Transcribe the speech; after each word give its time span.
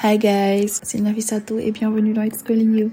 Hi 0.00 0.16
guys, 0.16 0.78
c'est 0.84 1.00
Nafisato 1.00 1.58
et 1.58 1.72
bienvenue 1.72 2.12
dans 2.12 2.22
It's 2.22 2.44
Calling 2.44 2.72
You. 2.72 2.92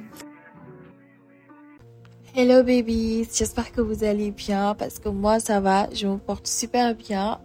Hello 2.35 2.63
babies, 2.63 3.27
j'espère 3.31 3.71
que 3.71 3.79
vous 3.79 4.03
allez 4.03 4.31
bien 4.31 4.73
parce 4.73 4.97
que 4.97 5.09
moi 5.09 5.39
ça 5.39 5.59
va, 5.59 5.87
je 5.93 6.07
me 6.07 6.17
porte 6.17 6.47
super 6.47 6.95
bien. 6.95 7.39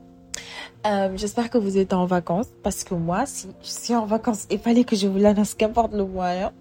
Euh, 0.87 1.11
j'espère 1.15 1.51
que 1.51 1.59
vous 1.59 1.77
êtes 1.77 1.93
en 1.93 2.07
vacances 2.07 2.49
parce 2.63 2.85
que 2.85 2.95
moi 2.95 3.27
si 3.27 3.49
je 3.61 3.69
suis 3.69 3.95
en 3.95 4.07
vacances, 4.07 4.47
il 4.51 4.59
fallait 4.61 4.85
que 4.85 4.97
je 4.97 5.07
vous 5.07 5.19
l'annonce 5.19 5.53
qu'importe 5.53 5.93
le 5.93 6.07
moyen. 6.07 6.53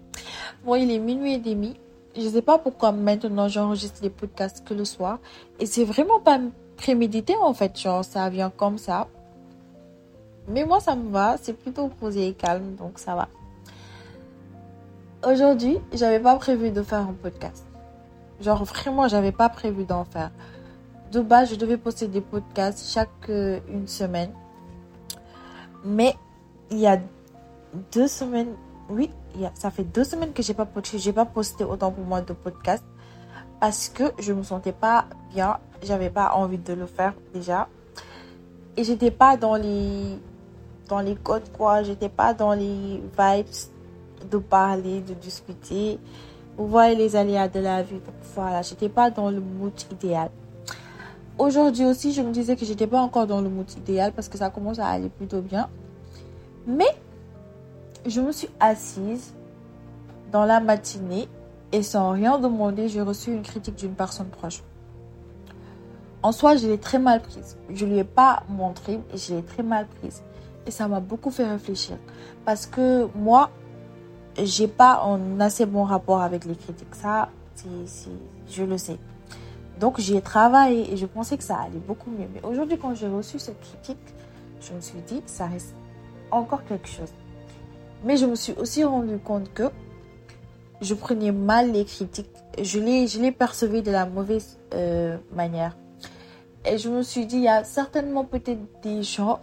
Bon, 0.66 0.74
il 0.74 0.90
est 0.90 0.98
minuit 0.98 1.32
et 1.32 1.38
demi. 1.38 1.76
Je 2.14 2.28
sais 2.28 2.42
pas 2.42 2.58
pourquoi 2.58 2.92
maintenant 2.92 3.48
j'enregistre 3.48 4.00
les 4.02 4.10
podcasts 4.10 4.62
que 4.62 4.74
le 4.74 4.84
soir 4.84 5.20
et 5.58 5.64
c'est 5.64 5.84
vraiment 5.84 6.20
pas 6.20 6.38
prémédité 6.76 7.34
en 7.40 7.54
fait, 7.54 7.80
genre 7.80 8.04
ça 8.04 8.28
vient 8.28 8.50
comme 8.50 8.76
ça. 8.76 9.08
Mais 10.48 10.64
moi, 10.64 10.80
ça 10.80 10.94
me 10.96 11.10
va. 11.10 11.36
C'est 11.40 11.52
plutôt 11.52 11.88
posé 11.88 12.28
et 12.28 12.34
calme, 12.34 12.74
donc 12.76 12.98
ça 12.98 13.14
va. 13.14 13.28
Aujourd'hui, 15.26 15.78
j'avais 15.92 16.20
pas 16.20 16.36
prévu 16.36 16.70
de 16.70 16.82
faire 16.82 17.00
un 17.00 17.12
podcast. 17.12 17.66
Genre, 18.40 18.64
vraiment, 18.64 19.06
j'avais 19.08 19.32
pas 19.32 19.48
prévu 19.48 19.84
d'en 19.84 20.04
faire. 20.04 20.30
De 21.12 21.20
base, 21.20 21.50
je 21.50 21.56
devais 21.56 21.76
poster 21.76 22.08
des 22.08 22.20
podcasts 22.20 22.90
chaque 22.92 23.08
euh, 23.28 23.60
une 23.68 23.86
semaine. 23.86 24.32
Mais 25.84 26.14
il 26.70 26.78
y 26.78 26.86
a 26.86 26.98
deux 27.92 28.08
semaines, 28.08 28.54
oui, 28.88 29.10
ça 29.54 29.70
fait 29.70 29.84
deux 29.84 30.04
semaines 30.04 30.32
que 30.32 30.42
j'ai 30.42 30.54
pas 30.54 30.66
j'ai 30.94 31.12
pas 31.12 31.24
posté 31.24 31.64
autant 31.64 31.90
pour 31.90 32.04
moi 32.04 32.20
de 32.20 32.32
podcasts 32.32 32.84
parce 33.60 33.88
que 33.88 34.04
je 34.18 34.32
me 34.32 34.42
sentais 34.42 34.72
pas 34.72 35.06
bien, 35.32 35.58
j'avais 35.82 36.10
pas 36.10 36.32
envie 36.34 36.58
de 36.58 36.72
le 36.72 36.86
faire 36.86 37.14
déjà 37.32 37.68
et 38.76 38.84
j'étais 38.84 39.10
pas 39.10 39.36
dans 39.36 39.56
les 39.56 40.18
dans 40.90 41.00
les 41.00 41.14
codes, 41.14 41.50
quoi. 41.56 41.82
J'étais 41.82 42.08
pas 42.08 42.34
dans 42.34 42.52
les 42.52 43.00
vibes 43.18 43.46
de 44.30 44.38
parler, 44.38 45.00
de 45.00 45.14
discuter. 45.14 45.98
Vous 46.58 46.66
voyez 46.66 46.96
les 46.96 47.16
aléas 47.16 47.48
de 47.48 47.60
la 47.60 47.82
vie. 47.82 47.94
Donc 47.94 48.14
voilà, 48.34 48.60
j'étais 48.60 48.90
pas 48.90 49.10
dans 49.10 49.30
le 49.30 49.40
mood 49.40 49.72
idéal. 49.90 50.30
Aujourd'hui 51.38 51.86
aussi, 51.86 52.12
je 52.12 52.20
me 52.20 52.32
disais 52.32 52.56
que 52.56 52.66
j'étais 52.66 52.86
pas 52.86 53.00
encore 53.00 53.26
dans 53.26 53.40
le 53.40 53.48
mood 53.48 53.70
idéal 53.72 54.12
parce 54.12 54.28
que 54.28 54.36
ça 54.36 54.50
commence 54.50 54.78
à 54.78 54.88
aller 54.88 55.08
plutôt 55.08 55.40
bien. 55.40 55.70
Mais 56.66 56.92
je 58.04 58.20
me 58.20 58.32
suis 58.32 58.50
assise 58.58 59.32
dans 60.32 60.44
la 60.44 60.60
matinée 60.60 61.28
et 61.72 61.82
sans 61.82 62.10
rien 62.10 62.38
demander, 62.38 62.88
j'ai 62.88 63.00
reçu 63.00 63.32
une 63.32 63.42
critique 63.42 63.76
d'une 63.76 63.94
personne 63.94 64.28
proche. 64.28 64.62
En 66.22 66.32
soi, 66.32 66.56
je 66.56 66.66
l'ai 66.66 66.78
très 66.78 66.98
mal 66.98 67.22
prise. 67.22 67.56
Je 67.72 67.86
lui 67.86 67.98
ai 67.98 68.04
pas 68.04 68.42
montré 68.48 69.00
je 69.14 69.34
l'ai 69.34 69.42
très 69.42 69.62
mal 69.62 69.86
prise. 69.86 70.22
Et 70.66 70.70
ça 70.70 70.88
m'a 70.88 71.00
beaucoup 71.00 71.30
fait 71.30 71.48
réfléchir. 71.48 71.96
Parce 72.44 72.66
que 72.66 73.08
moi, 73.14 73.50
j'ai 74.38 74.68
pas 74.68 75.02
un 75.04 75.40
assez 75.40 75.66
bon 75.66 75.84
rapport 75.84 76.20
avec 76.20 76.44
les 76.44 76.54
critiques. 76.54 76.94
Ça, 76.94 77.30
je 78.48 78.62
le 78.64 78.78
sais. 78.78 78.98
Donc, 79.78 79.98
j'ai 79.98 80.20
travaillé 80.20 80.92
et 80.92 80.96
je 80.96 81.06
pensais 81.06 81.36
que 81.38 81.44
ça 81.44 81.58
allait 81.58 81.78
beaucoup 81.78 82.10
mieux. 82.10 82.28
Mais 82.34 82.42
aujourd'hui, 82.42 82.78
quand 82.78 82.94
j'ai 82.94 83.08
reçu 83.08 83.38
cette 83.38 83.60
critique, 83.60 83.98
je 84.60 84.74
me 84.74 84.80
suis 84.80 85.00
dit, 85.06 85.22
ça 85.26 85.46
reste 85.46 85.74
encore 86.30 86.64
quelque 86.64 86.88
chose. 86.88 87.12
Mais 88.04 88.16
je 88.16 88.26
me 88.26 88.34
suis 88.34 88.52
aussi 88.54 88.84
rendu 88.84 89.18
compte 89.18 89.52
que 89.52 89.70
je 90.80 90.94
prenais 90.94 91.32
mal 91.32 91.72
les 91.72 91.84
critiques. 91.84 92.30
Je 92.60 92.78
les, 92.78 93.06
je 93.06 93.20
les 93.20 93.32
percevais 93.32 93.82
de 93.82 93.90
la 93.90 94.06
mauvaise 94.06 94.58
euh, 94.74 95.16
manière. 95.34 95.76
Et 96.64 96.78
je 96.78 96.88
me 96.88 97.02
suis 97.02 97.26
dit, 97.26 97.36
il 97.36 97.42
y 97.42 97.48
a 97.48 97.64
certainement 97.64 98.24
peut-être 98.24 98.60
des 98.82 99.02
gens 99.02 99.40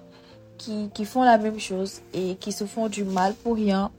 qui, 0.57 0.89
qui 0.93 1.05
font 1.05 1.23
la 1.23 1.37
même 1.37 1.59
chose 1.59 2.01
et 2.13 2.35
qui 2.35 2.51
se 2.51 2.65
font 2.65 2.87
du 2.87 3.03
mal 3.03 3.33
pour 3.35 3.55
rien. 3.55 3.91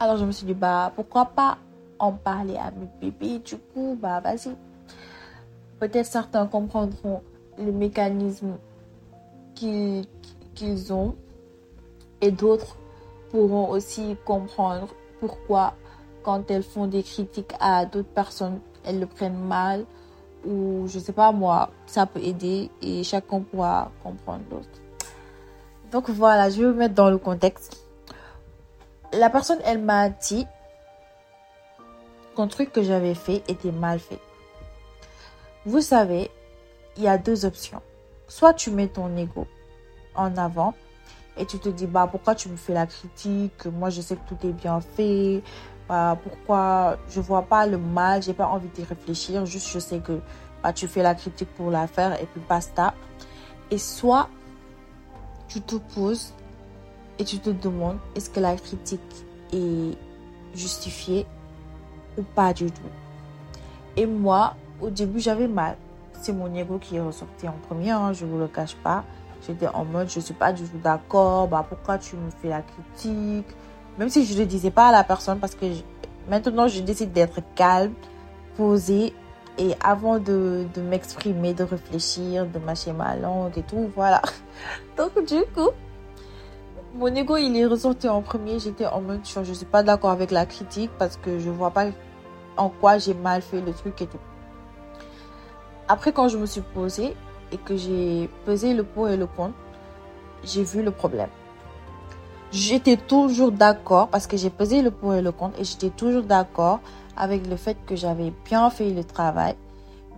Alors 0.00 0.16
je 0.16 0.24
me 0.24 0.32
suis 0.32 0.46
dit, 0.46 0.54
bah 0.54 0.92
pourquoi 0.94 1.26
pas 1.26 1.58
en 1.98 2.12
parler 2.12 2.56
à 2.56 2.70
mes 2.70 2.88
bébés? 3.00 3.40
Du 3.40 3.56
coup, 3.56 3.98
bah 4.00 4.20
vas-y. 4.20 4.54
Peut-être 5.80 6.06
certains 6.06 6.46
comprendront 6.46 7.22
les 7.58 7.72
mécanismes 7.72 8.56
qu'ils 9.54 10.92
ont 10.92 11.14
et 12.20 12.30
d'autres 12.30 12.76
pourront 13.30 13.68
aussi 13.70 14.16
comprendre 14.24 14.88
pourquoi 15.20 15.74
quand 16.22 16.50
elles 16.50 16.62
font 16.62 16.86
des 16.86 17.02
critiques 17.02 17.54
à 17.60 17.84
d'autres 17.86 18.08
personnes, 18.08 18.60
elles 18.84 19.00
le 19.00 19.06
prennent 19.06 19.38
mal 19.38 19.84
ou 20.46 20.84
je 20.86 20.98
sais 20.98 21.12
pas 21.12 21.32
moi, 21.32 21.70
ça 21.86 22.06
peut 22.06 22.22
aider 22.22 22.70
et 22.82 23.02
chacun 23.02 23.40
pourra 23.40 23.90
comprendre 24.02 24.42
l'autre. 24.50 24.68
Donc 25.90 26.10
voilà, 26.10 26.50
je 26.50 26.60
vais 26.62 26.70
vous 26.70 26.78
mettre 26.78 26.94
dans 26.94 27.10
le 27.10 27.18
contexte. 27.18 27.82
La 29.12 29.30
personne, 29.30 29.58
elle 29.64 29.80
m'a 29.80 30.10
dit 30.10 30.46
qu'un 32.36 32.46
truc 32.46 32.72
que 32.72 32.82
j'avais 32.82 33.14
fait 33.14 33.42
était 33.48 33.72
mal 33.72 33.98
fait. 33.98 34.20
Vous 35.64 35.80
savez, 35.80 36.30
il 36.96 37.02
y 37.04 37.08
a 37.08 37.16
deux 37.16 37.44
options. 37.44 37.80
Soit 38.26 38.54
tu 38.54 38.70
mets 38.70 38.88
ton 38.88 39.16
ego 39.16 39.46
en 40.14 40.36
avant 40.36 40.74
et 41.38 41.46
tu 41.46 41.58
te 41.58 41.68
dis 41.68 41.86
bah 41.86 42.08
pourquoi 42.10 42.34
tu 42.34 42.48
me 42.48 42.56
fais 42.56 42.74
la 42.74 42.86
critique? 42.86 43.64
Moi 43.66 43.88
je 43.88 44.00
sais 44.00 44.16
que 44.16 44.28
tout 44.28 44.46
est 44.46 44.52
bien 44.52 44.80
fait 44.80 45.42
bah, 45.88 46.18
pourquoi 46.22 46.98
je 47.08 47.20
vois 47.20 47.42
pas 47.42 47.66
le 47.66 47.78
mal? 47.78 48.22
J'ai 48.22 48.34
pas 48.34 48.46
envie 48.46 48.68
d'y 48.68 48.84
réfléchir 48.84 49.46
juste 49.46 49.70
je 49.72 49.78
sais 49.78 50.00
que 50.00 50.20
bah, 50.62 50.72
tu 50.72 50.86
fais 50.88 51.02
la 51.02 51.14
critique 51.14 51.48
pour 51.54 51.70
la 51.70 51.86
faire 51.86 52.20
et 52.20 52.26
puis 52.26 52.42
basta 52.46 52.92
et 53.70 53.78
soit 53.78 54.28
tu 55.48 55.60
te 55.60 55.76
poses 55.76 56.32
et 57.18 57.24
tu 57.24 57.38
te 57.38 57.50
demandes 57.50 57.98
est-ce 58.14 58.30
que 58.30 58.40
la 58.40 58.54
critique 58.56 59.00
est 59.52 59.96
justifiée 60.54 61.26
ou 62.16 62.22
pas 62.22 62.52
du 62.52 62.66
tout? 62.70 62.82
Et 63.96 64.06
moi, 64.06 64.54
au 64.80 64.90
début, 64.90 65.20
j'avais 65.20 65.48
mal. 65.48 65.76
C'est 66.20 66.32
mon 66.32 66.52
ego 66.54 66.78
qui 66.78 66.96
est 66.96 67.00
ressorti 67.00 67.48
en 67.48 67.56
premier, 67.68 67.90
hein, 67.90 68.12
je 68.12 68.24
ne 68.24 68.30
vous 68.30 68.38
le 68.38 68.48
cache 68.48 68.76
pas. 68.76 69.04
J'étais 69.46 69.68
en 69.68 69.84
mode, 69.84 70.10
je 70.10 70.18
ne 70.18 70.24
suis 70.24 70.34
pas 70.34 70.52
du 70.52 70.64
tout 70.64 70.78
d'accord, 70.78 71.48
bah, 71.48 71.64
pourquoi 71.68 71.98
tu 71.98 72.16
me 72.16 72.30
fais 72.30 72.48
la 72.48 72.62
critique? 72.62 73.46
Même 73.98 74.08
si 74.08 74.24
je 74.24 74.34
ne 74.34 74.40
le 74.40 74.46
disais 74.46 74.70
pas 74.70 74.88
à 74.88 74.92
la 74.92 75.04
personne, 75.04 75.38
parce 75.38 75.54
que 75.54 75.66
maintenant, 76.28 76.66
je 76.68 76.80
décide 76.80 77.12
d'être 77.12 77.40
calme, 77.54 77.94
posée, 78.56 79.14
et 79.58 79.74
avant 79.82 80.18
de, 80.18 80.66
de 80.74 80.80
m'exprimer, 80.80 81.52
de 81.52 81.64
réfléchir, 81.64 82.46
de 82.46 82.58
mâcher 82.58 82.92
ma 82.92 83.16
langue 83.16 83.58
et 83.58 83.62
tout, 83.62 83.90
voilà. 83.94 84.22
Donc 84.96 85.12
du 85.26 85.40
coup, 85.54 85.70
mon 86.94 87.14
ego 87.14 87.36
il 87.36 87.56
est 87.56 87.66
ressorti 87.66 88.08
en 88.08 88.22
premier. 88.22 88.58
J'étais 88.58 88.86
en 88.86 89.00
mode 89.00 89.20
je 89.24 89.52
suis 89.52 89.66
pas 89.66 89.82
d'accord 89.82 90.10
avec 90.10 90.30
la 90.30 90.46
critique 90.46 90.90
parce 90.98 91.16
que 91.16 91.38
je 91.38 91.50
vois 91.50 91.70
pas 91.70 91.86
en 92.56 92.68
quoi 92.70 92.98
j'ai 92.98 93.14
mal 93.14 93.42
fait 93.42 93.60
le 93.60 93.72
truc 93.72 94.00
et 94.00 94.06
tout. 94.06 94.18
Après 95.88 96.12
quand 96.12 96.28
je 96.28 96.38
me 96.38 96.46
suis 96.46 96.60
posée 96.60 97.14
et 97.52 97.56
que 97.56 97.76
j'ai 97.76 98.28
pesé 98.46 98.74
le 98.74 98.84
pour 98.84 99.08
et 99.08 99.16
le 99.16 99.26
contre, 99.26 99.54
j'ai 100.44 100.62
vu 100.62 100.82
le 100.82 100.90
problème. 100.90 101.30
J'étais 102.50 102.96
toujours 102.96 103.52
d'accord 103.52 104.08
parce 104.08 104.26
que 104.26 104.36
j'ai 104.36 104.50
pesé 104.50 104.80
le 104.80 104.90
pour 104.90 105.14
et 105.14 105.20
le 105.20 105.32
contre 105.32 105.60
et 105.60 105.64
j'étais 105.64 105.90
toujours 105.90 106.22
d'accord 106.22 106.80
avec 107.16 107.46
le 107.46 107.56
fait 107.56 107.76
que 107.86 107.94
j'avais 107.94 108.32
bien 108.44 108.70
fait 108.70 108.90
le 108.90 109.04
travail. 109.04 109.54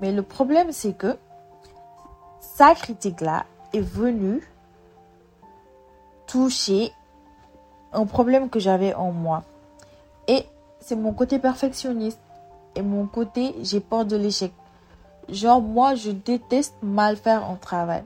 Mais 0.00 0.12
le 0.12 0.22
problème, 0.22 0.70
c'est 0.70 0.92
que 0.92 1.16
sa 2.40 2.74
critique-là 2.74 3.44
est 3.72 3.80
venue 3.80 4.48
toucher 6.26 6.92
un 7.92 8.06
problème 8.06 8.48
que 8.48 8.60
j'avais 8.60 8.94
en 8.94 9.10
moi. 9.10 9.42
Et 10.28 10.44
c'est 10.78 10.96
mon 10.96 11.12
côté 11.12 11.38
perfectionniste 11.38 12.20
et 12.76 12.82
mon 12.82 13.06
côté 13.06 13.54
j'ai 13.62 13.80
peur 13.80 14.04
de 14.04 14.16
l'échec. 14.16 14.52
Genre, 15.28 15.60
moi, 15.60 15.94
je 15.94 16.10
déteste 16.10 16.74
mal 16.82 17.16
faire 17.16 17.44
un 17.44 17.56
travail. 17.56 18.04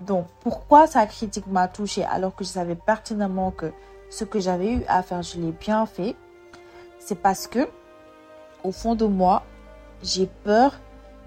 Donc, 0.00 0.26
pourquoi 0.40 0.86
sa 0.86 1.06
critique 1.06 1.46
m'a 1.46 1.68
touché 1.68 2.04
alors 2.04 2.34
que 2.34 2.44
je 2.44 2.50
savais 2.50 2.74
pertinemment 2.74 3.50
que 3.50 3.72
ce 4.10 4.24
que 4.24 4.40
j'avais 4.40 4.72
eu 4.72 4.84
à 4.88 5.02
faire, 5.02 5.22
je 5.22 5.38
l'ai 5.40 5.52
bien 5.52 5.86
fait? 5.86 6.16
C'est 6.98 7.20
parce 7.20 7.46
que 7.46 7.68
au 8.62 8.72
fond 8.72 8.94
de 8.94 9.04
moi, 9.04 9.42
j'ai 10.02 10.26
peur 10.26 10.72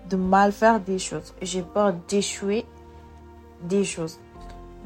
de 0.10 0.16
mal 0.16 0.52
faire 0.52 0.80
des 0.80 1.00
choses. 1.00 1.34
J'ai 1.42 1.62
peur 1.62 1.94
d'échouer 2.08 2.66
des 3.62 3.84
choses. 3.84 4.20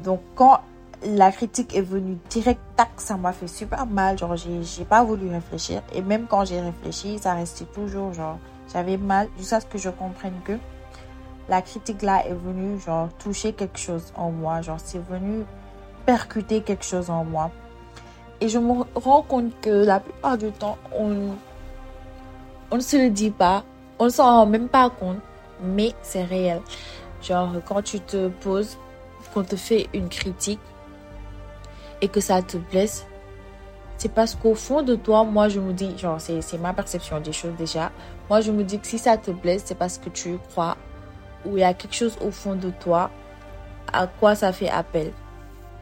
Donc 0.02 0.20
quand 0.34 0.60
la 1.04 1.32
critique 1.32 1.74
est 1.74 1.82
venue 1.82 2.18
direct, 2.30 2.60
tac, 2.76 2.90
ça 2.96 3.16
m'a 3.16 3.32
fait 3.32 3.48
super 3.48 3.86
mal. 3.86 4.18
Genre, 4.18 4.36
j'ai 4.36 4.84
pas 4.84 5.02
voulu 5.02 5.28
réfléchir. 5.30 5.82
Et 5.92 6.02
même 6.02 6.26
quand 6.28 6.44
j'ai 6.44 6.60
réfléchi, 6.60 7.18
ça 7.18 7.34
restait 7.34 7.64
toujours, 7.64 8.12
genre, 8.12 8.38
j'avais 8.72 8.96
mal 8.96 9.28
jusqu'à 9.38 9.60
ce 9.60 9.66
que 9.66 9.78
je 9.78 9.90
comprenne 9.90 10.34
que 10.44 10.58
la 11.48 11.62
critique 11.62 12.02
là 12.02 12.26
est 12.26 12.34
venue, 12.34 12.78
genre, 12.80 13.08
toucher 13.18 13.52
quelque 13.52 13.78
chose 13.78 14.12
en 14.16 14.30
moi. 14.30 14.62
Genre, 14.62 14.78
c'est 14.82 15.02
venu 15.04 15.44
percuter 16.06 16.62
quelque 16.62 16.84
chose 16.84 17.10
en 17.10 17.24
moi. 17.24 17.50
Et 18.40 18.48
je 18.48 18.58
me 18.58 18.84
rends 18.94 19.22
compte 19.22 19.52
que 19.60 19.70
la 19.70 20.00
plupart 20.00 20.38
du 20.38 20.50
temps, 20.50 20.78
on, 20.96 21.36
on 22.70 22.76
ne 22.76 22.80
se 22.80 22.96
le 22.96 23.10
dit 23.10 23.30
pas, 23.30 23.64
on 23.98 24.06
ne 24.06 24.10
s'en 24.10 24.24
rend 24.24 24.46
même 24.46 24.68
pas 24.68 24.90
compte, 24.90 25.18
mais 25.62 25.92
c'est 26.02 26.24
réel. 26.24 26.60
Genre, 27.22 27.52
quand 27.64 27.82
tu 27.82 28.00
te 28.00 28.28
poses, 28.28 28.78
qu'on 29.32 29.44
te 29.44 29.56
fait 29.56 29.88
une 29.94 30.08
critique 30.08 30.60
et 32.00 32.08
que 32.08 32.20
ça 32.20 32.42
te 32.42 32.56
blesse, 32.56 33.06
c'est 33.96 34.12
parce 34.12 34.34
qu'au 34.34 34.54
fond 34.54 34.82
de 34.82 34.96
toi, 34.96 35.22
moi, 35.24 35.48
je 35.48 35.60
me 35.60 35.72
dis, 35.72 35.96
genre, 35.96 36.20
c'est 36.20 36.58
ma 36.58 36.72
perception 36.72 37.20
des 37.20 37.32
choses 37.32 37.54
déjà. 37.56 37.92
Moi, 38.28 38.40
je 38.40 38.50
me 38.50 38.64
dis 38.64 38.80
que 38.80 38.86
si 38.86 38.98
ça 38.98 39.16
te 39.16 39.30
blesse, 39.30 39.62
c'est 39.66 39.76
parce 39.76 39.98
que 39.98 40.08
tu 40.08 40.38
crois 40.50 40.76
ou 41.44 41.56
il 41.56 41.60
y 41.60 41.64
a 41.64 41.74
quelque 41.74 41.94
chose 41.94 42.16
au 42.20 42.30
fond 42.30 42.54
de 42.54 42.70
toi 42.70 43.10
à 43.92 44.06
quoi 44.06 44.34
ça 44.34 44.52
fait 44.52 44.70
appel. 44.70 45.12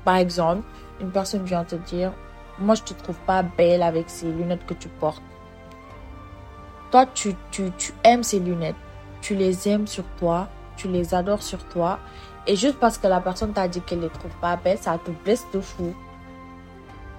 Par 0.04 0.16
exemple, 0.16 0.62
une 1.00 1.10
personne 1.10 1.44
vient 1.44 1.64
te 1.64 1.76
dire, 1.76 2.12
moi, 2.58 2.74
je 2.74 2.82
te 2.82 2.94
trouve 2.94 3.18
pas 3.20 3.42
belle 3.42 3.82
avec 3.82 4.10
ces 4.10 4.30
lunettes 4.30 4.66
que 4.66 4.74
tu 4.74 4.88
portes. 4.88 5.22
Toi, 6.90 7.06
tu, 7.14 7.34
tu, 7.50 7.70
tu 7.78 7.92
aimes 8.04 8.22
ces 8.22 8.40
lunettes. 8.40 8.76
Tu 9.20 9.34
les 9.34 9.68
aimes 9.68 9.86
sur 9.86 10.04
toi. 10.18 10.48
Tu 10.76 10.88
les 10.88 11.14
adores 11.14 11.42
sur 11.42 11.62
toi. 11.68 11.98
Et 12.46 12.56
juste 12.56 12.78
parce 12.78 12.98
que 12.98 13.06
la 13.06 13.20
personne 13.20 13.52
t'a 13.52 13.68
dit 13.68 13.80
qu'elle 13.80 14.00
les 14.00 14.08
trouve 14.08 14.34
pas 14.40 14.56
belles, 14.56 14.78
ça 14.78 14.98
te 14.98 15.10
blesse 15.10 15.46
de 15.52 15.60
fou. 15.60 15.94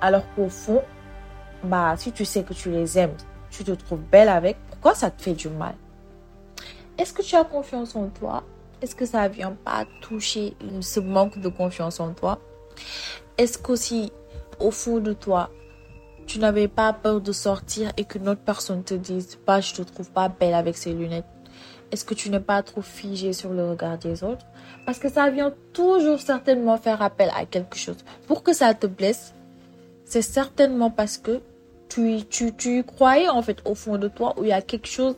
Alors 0.01 0.23
qu'au 0.35 0.49
fond, 0.49 0.81
bah, 1.63 1.93
si 1.95 2.11
tu 2.11 2.25
sais 2.25 2.43
que 2.43 2.53
tu 2.53 2.71
les 2.71 2.97
aimes, 2.97 3.15
tu 3.49 3.63
te 3.63 3.71
trouves 3.71 4.01
belle 4.11 4.29
avec, 4.29 4.57
pourquoi 4.67 4.95
ça 4.95 5.11
te 5.11 5.21
fait 5.21 5.33
du 5.33 5.49
mal? 5.49 5.75
Est-ce 7.01 7.13
que 7.13 7.23
tu 7.23 7.35
as 7.35 7.43
confiance 7.43 7.95
en 7.95 8.09
toi? 8.09 8.43
Est-ce 8.79 8.93
que 8.93 9.07
ça 9.07 9.27
vient 9.27 9.57
pas 9.65 9.85
toucher 10.01 10.55
ce 10.81 10.99
manque 10.99 11.39
de 11.39 11.49
confiance 11.49 11.99
en 11.99 12.13
toi? 12.13 12.37
Est-ce 13.39 13.57
qu'aussi, 13.57 14.11
au 14.59 14.69
fond 14.69 14.99
de 14.99 15.11
toi, 15.13 15.49
tu 16.27 16.37
n'avais 16.37 16.67
pas 16.67 16.93
peur 16.93 17.19
de 17.19 17.31
sortir 17.31 17.91
et 17.97 18.05
que 18.05 18.19
autre 18.19 18.43
personne 18.45 18.83
te 18.83 18.93
dise, 18.93 19.39
bah, 19.47 19.61
je 19.61 19.73
te 19.73 19.81
trouve 19.81 20.11
pas 20.11 20.29
belle 20.29 20.53
avec 20.53 20.77
ces 20.77 20.93
lunettes 20.93 21.25
Est-ce 21.91 22.05
que 22.05 22.13
tu 22.13 22.29
n'es 22.29 22.39
pas 22.39 22.61
trop 22.61 22.83
figé 22.83 23.33
sur 23.33 23.49
le 23.51 23.67
regard 23.67 23.97
des 23.97 24.23
autres? 24.23 24.45
Parce 24.85 24.99
que 24.99 25.09
ça 25.09 25.27
vient 25.31 25.55
toujours 25.73 26.19
certainement 26.19 26.77
faire 26.77 27.01
appel 27.01 27.31
à 27.35 27.47
quelque 27.47 27.77
chose. 27.77 27.97
Pour 28.27 28.43
que 28.43 28.53
ça 28.53 28.75
te 28.75 28.85
blesse, 28.85 29.33
c'est 30.05 30.21
certainement 30.21 30.91
parce 30.91 31.17
que 31.17 31.41
tu, 31.89 32.23
tu, 32.29 32.55
tu 32.55 32.83
croyais 32.83 33.27
en 33.27 33.41
fait 33.41 33.67
au 33.67 33.73
fond 33.73 33.97
de 33.97 34.07
toi 34.07 34.35
où 34.37 34.43
il 34.43 34.49
y 34.49 34.53
a 34.53 34.61
quelque 34.61 34.87
chose 34.87 35.15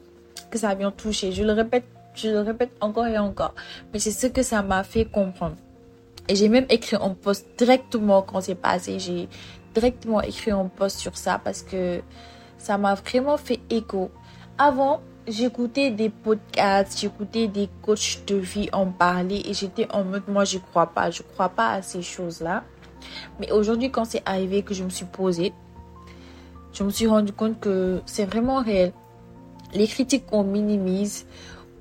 que 0.54 0.60
ça 0.60 0.76
vient 0.76 0.92
toucher. 0.92 1.32
Je 1.32 1.44
le 1.44 1.52
répète, 1.52 1.86
je 2.14 2.30
le 2.30 2.42
répète 2.42 2.72
encore 2.80 3.08
et 3.08 3.18
encore. 3.18 3.56
Mais 3.92 4.00
c'est 4.00 4.12
ce 4.12 4.28
que 4.28 4.44
ça 4.44 4.62
m'a 4.62 4.84
fait 4.84 5.06
comprendre. 5.06 5.56
Et 6.30 6.36
j'ai 6.36 6.48
même 6.48 6.68
écrit 6.70 6.96
un 6.96 7.10
post 7.10 7.48
directement 7.58 8.22
quand 8.22 8.40
c'est 8.42 8.56
passé. 8.56 9.00
J'ai 9.00 9.28
directement 9.74 10.22
écrit 10.22 10.52
un 10.52 10.66
post 10.66 11.00
sur 11.00 11.18
ça 11.18 11.42
parce 11.44 11.64
que 11.64 12.02
ça 12.60 12.78
m'a 12.78 12.94
vraiment 12.94 13.38
fait 13.38 13.60
écho. 13.72 14.12
Avant, 14.60 15.02
j'écoutais 15.28 15.90
des 15.90 16.10
podcasts, 16.10 17.00
j'écoutais 17.00 17.48
des 17.48 17.68
coachs 17.82 18.24
de 18.28 18.36
vie 18.36 18.70
en 18.72 18.86
parler 18.86 19.42
et 19.46 19.54
j'étais 19.56 19.92
en 19.92 20.04
mode 20.04 20.24
moi 20.28 20.46
je 20.46 20.60
crois 20.60 20.88
pas, 20.88 21.10
je 21.10 21.24
crois 21.24 21.50
pas 21.50 21.72
à 21.72 21.82
ces 21.82 22.04
choses-là. 22.04 22.64
Mais 23.40 23.52
aujourd'hui, 23.52 23.90
quand 23.90 24.06
c'est 24.06 24.22
arrivé 24.26 24.62
que 24.62 24.74
je 24.74 24.84
me 24.84 24.90
suis 24.90 25.06
posée, 25.06 25.52
je 26.74 26.84
me 26.84 26.92
suis 26.92 27.08
rendu 27.08 27.34
compte 27.34 27.60
que 27.60 28.02
c'est 28.06 28.26
vraiment 28.26 28.62
réel. 28.62 28.94
Les 29.76 29.88
critiques 29.88 30.26
qu'on 30.28 30.44
minimise, 30.44 31.26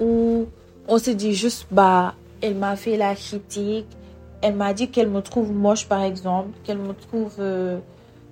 ou 0.01 0.47
on 0.89 0.99
se 0.99 1.11
dit 1.11 1.35
juste, 1.35 1.67
bah, 1.71 2.15
elle 2.41 2.57
m'a 2.57 2.77
fait 2.77 2.97
la 2.97 3.15
critique, 3.15 3.87
elle 4.41 4.57
m'a 4.57 4.73
dit 4.73 4.89
qu'elle 4.89 5.09
me 5.09 5.21
trouve 5.21 5.53
moche, 5.53 5.87
par 5.87 6.03
exemple, 6.03 6.51
qu'elle 6.65 6.79
me 6.79 6.95
trouve, 6.95 7.35
euh, 7.39 7.79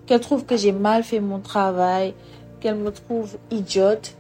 qu'elle 0.07 0.21
trouve 0.21 0.45
que 0.45 0.57
j'ai 0.57 0.73
mal 0.73 1.05
fait 1.05 1.21
mon 1.21 1.39
travail, 1.41 2.15
qu'elle 2.61 2.77
me 2.77 2.91
trouve 2.91 3.37
idiote, 3.51 4.17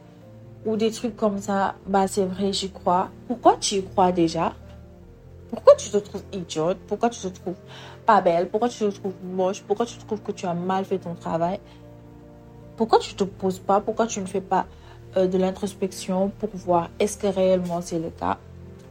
ou 0.66 0.76
des 0.76 0.90
trucs 0.90 1.16
comme 1.16 1.38
ça, 1.38 1.74
bah, 1.86 2.06
c'est 2.06 2.26
vrai, 2.26 2.52
j'y 2.52 2.70
crois. 2.70 3.08
Pourquoi 3.26 3.56
tu 3.56 3.76
y 3.76 3.82
crois 3.82 4.12
déjà? 4.12 4.52
Pourquoi 5.48 5.74
tu 5.74 5.90
te 5.90 5.96
trouves 5.96 6.22
idiote? 6.32 6.78
Pourquoi 6.86 7.10
tu 7.10 7.20
te 7.20 7.28
trouves 7.28 7.56
pas 8.06 8.20
belle? 8.20 8.48
Pourquoi 8.48 8.68
tu 8.68 8.78
te 8.78 8.90
trouves 8.90 9.14
moche? 9.24 9.62
Pourquoi 9.62 9.86
tu 9.86 9.98
trouves 9.98 10.22
que 10.22 10.32
tu 10.32 10.46
as 10.46 10.54
mal 10.54 10.84
fait 10.84 10.98
ton 10.98 11.14
travail? 11.14 11.58
Pourquoi 12.76 12.98
tu 12.98 13.14
te 13.14 13.24
poses 13.24 13.58
pas? 13.58 13.80
Pourquoi 13.80 14.06
tu 14.06 14.20
ne 14.20 14.26
fais 14.26 14.40
pas 14.40 14.66
de 15.16 15.38
l'introspection 15.38 16.30
pour 16.38 16.50
voir 16.54 16.90
est-ce 16.98 17.18
que 17.18 17.26
réellement 17.26 17.80
c'est 17.80 17.98
le 17.98 18.10
cas? 18.10 18.38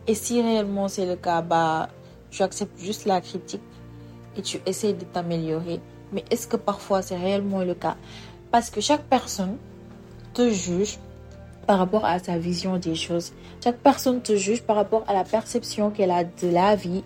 Et 0.08 0.16
si 0.16 0.42
réellement 0.42 0.88
c'est 0.88 1.06
le 1.06 1.16
cas, 1.16 1.42
bah, 1.42 1.90
tu 2.32 2.44
acceptes 2.44 2.80
juste 2.80 3.06
la 3.06 3.22
critique 3.22 3.62
et 4.36 4.42
tu 4.42 4.60
essaies 4.66 4.94
de 4.94 5.04
t'améliorer. 5.04 5.80
Mais 6.12 6.24
est-ce 6.32 6.48
que 6.48 6.58
parfois 6.58 7.02
c'est 7.02 7.18
réellement 7.18 7.64
le 7.64 7.74
cas? 7.74 7.96
Parce 8.52 8.70
que 8.70 8.82
chaque 8.82 9.04
personne 9.04 9.58
te 10.34 10.50
juge 10.50 10.98
par 11.68 11.78
rapport 11.78 12.06
à 12.06 12.18
sa 12.18 12.38
vision 12.38 12.78
des 12.78 12.96
choses. 12.96 13.32
Chaque 13.64 13.78
personne 13.78 14.22
te 14.22 14.36
juge 14.36 14.64
par 14.64 14.76
rapport 14.76 15.04
à 15.08 15.14
la 15.14 15.24
perception 15.24 15.92
qu'elle 15.92 16.10
a 16.10 16.24
de 16.24 16.48
la 16.52 16.76
vie, 16.76 17.04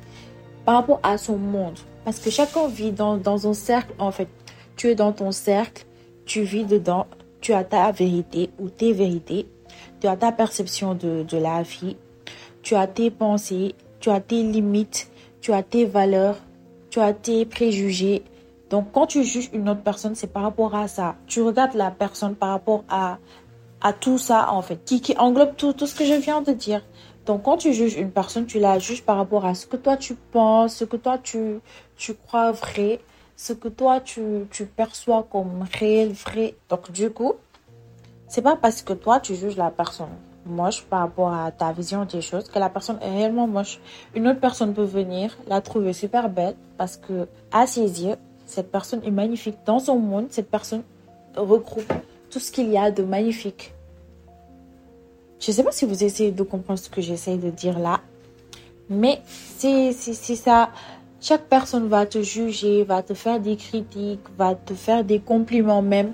par 0.64 0.76
rapport 0.76 1.02
à 1.04 1.18
son 1.18 1.38
monde. 1.38 1.78
Parce 2.06 2.20
que 2.20 2.30
chacun 2.30 2.68
vit 2.68 2.92
dans, 2.92 3.18
dans 3.18 3.48
un 3.48 3.54
cercle, 3.54 3.94
en 4.00 4.12
fait. 4.12 4.30
Tu 4.78 4.90
es 4.90 4.96
dans 4.96 5.12
ton 5.12 5.32
cercle, 5.32 5.86
tu 6.26 6.44
vis 6.44 6.64
dedans, 6.64 7.08
tu 7.44 7.52
as 7.52 7.66
ta 7.66 7.92
vérité 7.92 8.50
ou 8.58 8.70
tes 8.70 8.94
vérités, 8.94 9.46
tu 10.00 10.08
as 10.08 10.16
ta 10.16 10.32
perception 10.32 10.96
de, 10.96 11.24
de 11.24 11.38
la 11.38 11.62
vie, 11.62 11.98
tu 12.62 12.74
as 12.74 12.88
tes 12.88 13.12
pensées, 13.12 13.76
tu 14.00 14.10
as 14.10 14.22
tes 14.22 14.42
limites, 14.42 15.12
tu 15.42 15.52
as 15.52 15.62
tes 15.62 15.84
valeurs, 15.84 16.38
tu 16.90 17.02
as 17.02 17.12
tes 17.12 17.46
préjugés. 17.46 18.24
Donc 18.70 18.94
quand 18.94 19.08
tu 19.08 19.26
juges 19.26 19.50
une 19.52 19.68
autre 19.68 19.82
personne, 19.82 20.16
c'est 20.16 20.32
par 20.32 20.44
rapport 20.44 20.74
à 20.74 20.88
ça. 20.88 21.18
Tu 21.28 21.42
regardes 21.42 21.76
la 21.76 21.92
personne 21.92 22.34
par 22.34 22.50
rapport 22.52 22.86
à 22.88 23.20
à 23.82 23.92
tout 23.92 24.18
ça, 24.18 24.50
en 24.50 24.62
fait, 24.62 24.80
qui, 24.86 25.02
qui 25.02 25.14
englobe 25.18 25.58
tout, 25.58 25.74
tout 25.74 25.88
ce 25.88 25.94
que 25.94 26.06
je 26.06 26.14
viens 26.14 26.42
de 26.42 26.54
dire. 26.54 26.82
Donc, 27.26 27.44
quand 27.44 27.58
tu 27.58 27.74
juges 27.74 27.96
une 27.96 28.12
personne, 28.12 28.46
tu 28.46 28.58
la 28.58 28.80
juges 28.80 29.04
par 29.04 29.18
rapport 29.18 29.46
à 29.46 29.56
ce 29.56 29.68
que 29.68 29.76
toi 29.76 29.98
tu 29.98 30.16
penses, 30.16 30.76
ce 30.76 30.86
que 30.86 30.96
toi 30.96 31.18
tu, 31.18 31.60
tu 31.98 32.14
crois 32.14 32.54
vrai, 32.54 33.02
ce 33.36 33.54
que 33.54 33.68
toi 33.68 34.00
tu, 34.00 34.48
perçois 34.76 35.28
comme 35.32 35.66
réel, 35.80 36.12
vrai. 36.14 36.56
Donc, 36.70 36.92
du 36.92 37.10
coup, 37.10 37.34
c'est 38.28 38.42
pas 38.42 38.56
parce 38.56 38.82
que 38.82 38.94
toi 38.94 39.20
tu 39.20 39.36
juges 39.36 39.58
la 39.58 39.72
personne 39.72 40.08
moche 40.46 40.84
par 40.84 41.00
rapport 41.02 41.34
à 41.34 41.52
ta 41.52 41.72
vision 41.72 42.06
des 42.06 42.22
choses 42.22 42.50
que 42.50 42.60
la 42.60 42.70
personne 42.70 42.98
est 43.02 43.10
réellement 43.10 43.48
moche. 43.48 43.80
Une 44.16 44.28
autre 44.28 44.40
personne 44.40 44.74
peut 44.74 44.84
venir 44.84 45.38
la 45.48 45.62
trouver 45.62 45.94
super 45.94 46.30
belle 46.30 46.56
parce 46.78 46.98
que, 46.98 47.28
à 47.52 47.68
ses 47.68 48.04
yeux, 48.04 48.16
cette 48.46 48.72
personne 48.72 49.02
est 49.04 49.12
magnifique. 49.12 49.58
Dans 49.66 49.80
son 49.80 49.98
monde, 49.98 50.28
cette 50.32 50.50
personne 50.50 50.84
regroupe 51.36 51.92
tout 52.30 52.40
ce 52.40 52.52
qu'il 52.52 52.70
y 52.72 52.78
a 52.78 52.92
de 52.92 53.04
magnifique. 53.04 53.74
Je 55.40 55.52
ne 55.52 55.56
sais 55.56 55.64
pas 55.64 55.72
si 55.72 55.86
vous 55.86 56.04
essayez 56.04 56.32
de 56.32 56.44
comprendre 56.44 56.80
ce 56.80 56.90
que 56.90 57.02
j'essaie 57.02 57.38
de 57.38 57.50
dire 57.50 57.78
là, 57.78 58.00
mais 58.90 59.22
c'est 59.58 59.92
ça. 59.92 60.70
Chaque 61.26 61.46
personne 61.48 61.88
va 61.88 62.06
te 62.06 62.22
juger, 62.22 62.84
va 62.84 63.02
te 63.02 63.14
faire 63.14 63.40
des 63.40 63.56
critiques, 63.56 64.20
va 64.38 64.56
te 64.56 64.74
faire 64.74 65.06
des 65.06 65.22
compliments 65.22 65.82
même 65.82 66.12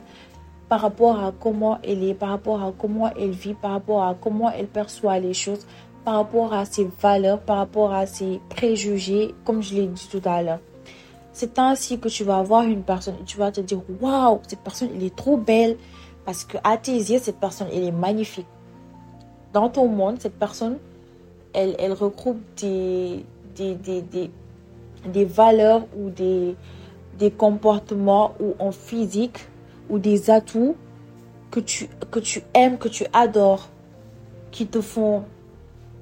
par 0.69 0.81
rapport 0.81 1.19
à 1.19 1.31
comment 1.31 1.79
elle 1.81 2.03
est, 2.03 2.13
par 2.13 2.29
rapport 2.29 2.61
à 2.61 2.71
comment 2.77 3.11
elle 3.19 3.31
vit, 3.31 3.55
par 3.55 3.71
rapport 3.71 4.03
à 4.03 4.13
comment 4.13 4.51
elle 4.51 4.67
perçoit 4.67 5.17
les 5.17 5.33
choses, 5.33 5.65
par 6.05 6.13
rapport 6.13 6.53
à 6.53 6.63
ses 6.65 6.87
valeurs, 7.01 7.39
par 7.39 7.57
rapport 7.57 7.91
à 7.91 8.05
ses 8.05 8.39
préjugés, 8.49 9.33
comme 9.45 9.63
je 9.63 9.73
l'ai 9.73 9.87
dit 9.87 10.07
tout 10.11 10.21
à 10.25 10.43
l'heure. 10.43 10.59
C'est 11.33 11.57
ainsi 11.57 11.99
que 11.99 12.07
tu 12.07 12.23
vas 12.23 12.43
voir 12.43 12.65
une 12.65 12.83
personne 12.83 13.15
et 13.19 13.23
tu 13.25 13.39
vas 13.39 13.51
te 13.51 13.61
dire 13.61 13.81
waouh, 13.99 14.41
cette 14.47 14.59
personne 14.59 14.89
elle 14.95 15.03
est 15.03 15.15
trop 15.15 15.37
belle, 15.37 15.77
parce 16.23 16.45
que 16.45 16.57
à 16.63 16.77
tes 16.77 16.93
yeux, 16.93 17.17
cette 17.19 17.39
personne, 17.39 17.69
elle 17.73 17.85
est 17.85 17.91
magnifique. 17.91 18.45
Dans 19.53 19.69
ton 19.69 19.87
monde, 19.87 20.17
cette 20.19 20.37
personne, 20.37 20.77
elle, 21.51 21.75
elle 21.79 21.93
regroupe 21.93 22.37
des, 22.57 23.25
des, 23.55 23.73
des, 23.73 24.03
des, 24.03 24.29
des 25.05 25.25
valeurs 25.25 25.85
ou 25.97 26.09
des, 26.09 26.55
des 27.17 27.31
comportements 27.31 28.33
ou 28.39 28.55
en 28.59 28.71
physique 28.71 29.47
ou 29.89 29.99
des 29.99 30.29
atouts 30.29 30.75
que 31.51 31.59
tu, 31.59 31.89
que 32.11 32.19
tu 32.19 32.43
aimes, 32.53 32.77
que 32.77 32.87
tu 32.87 33.05
adores, 33.13 33.67
qui 34.51 34.67
te 34.67 34.81
font 34.81 35.23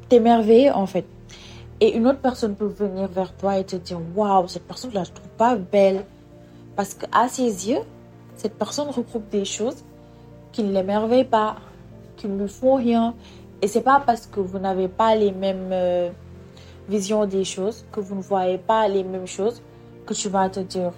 t'émerveiller 0.09 0.71
en 0.71 0.85
fait. 0.85 1.05
Et 1.79 1.95
une 1.95 2.07
autre 2.07 2.19
personne 2.19 2.55
peut 2.55 2.65
venir 2.65 3.07
vers 3.07 3.33
toi 3.33 3.57
et 3.59 3.63
te 3.63 3.75
dire 3.75 3.99
Waouh, 4.15 4.47
cette 4.47 4.63
personne, 4.63 4.91
là, 4.93 5.03
je 5.03 5.11
trouve 5.11 5.29
pas 5.37 5.55
belle. 5.55 6.05
Parce 6.75 6.93
qu'à 6.93 7.27
ses 7.27 7.69
yeux, 7.69 7.81
cette 8.35 8.55
personne 8.55 8.89
regroupe 8.89 9.29
des 9.29 9.45
choses 9.45 9.83
qui 10.51 10.63
ne 10.63 10.71
l'émerveillent 10.71 11.23
pas, 11.23 11.57
qui 12.15 12.27
ne 12.27 12.41
lui 12.41 12.49
font 12.49 12.75
rien. 12.75 13.13
Et 13.61 13.67
c'est 13.67 13.81
pas 13.81 14.01
parce 14.03 14.27
que 14.27 14.39
vous 14.39 14.59
n'avez 14.59 14.87
pas 14.87 15.15
les 15.15 15.31
mêmes 15.31 15.69
euh, 15.71 16.09
visions 16.87 17.25
des 17.25 17.43
choses, 17.43 17.85
que 17.91 17.99
vous 17.99 18.15
ne 18.15 18.21
voyez 18.21 18.57
pas 18.57 18.87
les 18.87 19.03
mêmes 19.03 19.27
choses, 19.27 19.61
que 20.05 20.13
tu 20.13 20.29
vas 20.29 20.49
te 20.49 20.59
dire, 20.59 20.91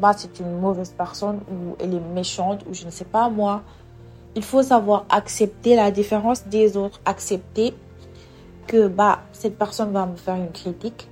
bah, 0.00 0.12
c'est 0.16 0.40
une 0.40 0.58
mauvaise 0.58 0.94
personne 0.96 1.40
ou 1.50 1.76
elle 1.80 1.94
est 1.94 2.00
méchante 2.00 2.64
ou 2.68 2.74
je 2.74 2.84
ne 2.84 2.90
sais 2.90 3.04
pas 3.04 3.28
moi. 3.28 3.62
Il 4.36 4.42
faut 4.42 4.62
savoir 4.62 5.06
accepter 5.08 5.76
la 5.76 5.90
différence 5.90 6.46
des 6.46 6.76
autres, 6.76 7.00
accepter 7.04 7.74
que 8.66 8.88
bah, 8.88 9.20
cette 9.32 9.58
personne 9.58 9.92
va 9.92 10.06
me 10.06 10.16
faire 10.16 10.36
une 10.36 10.50
critique. 10.50 11.08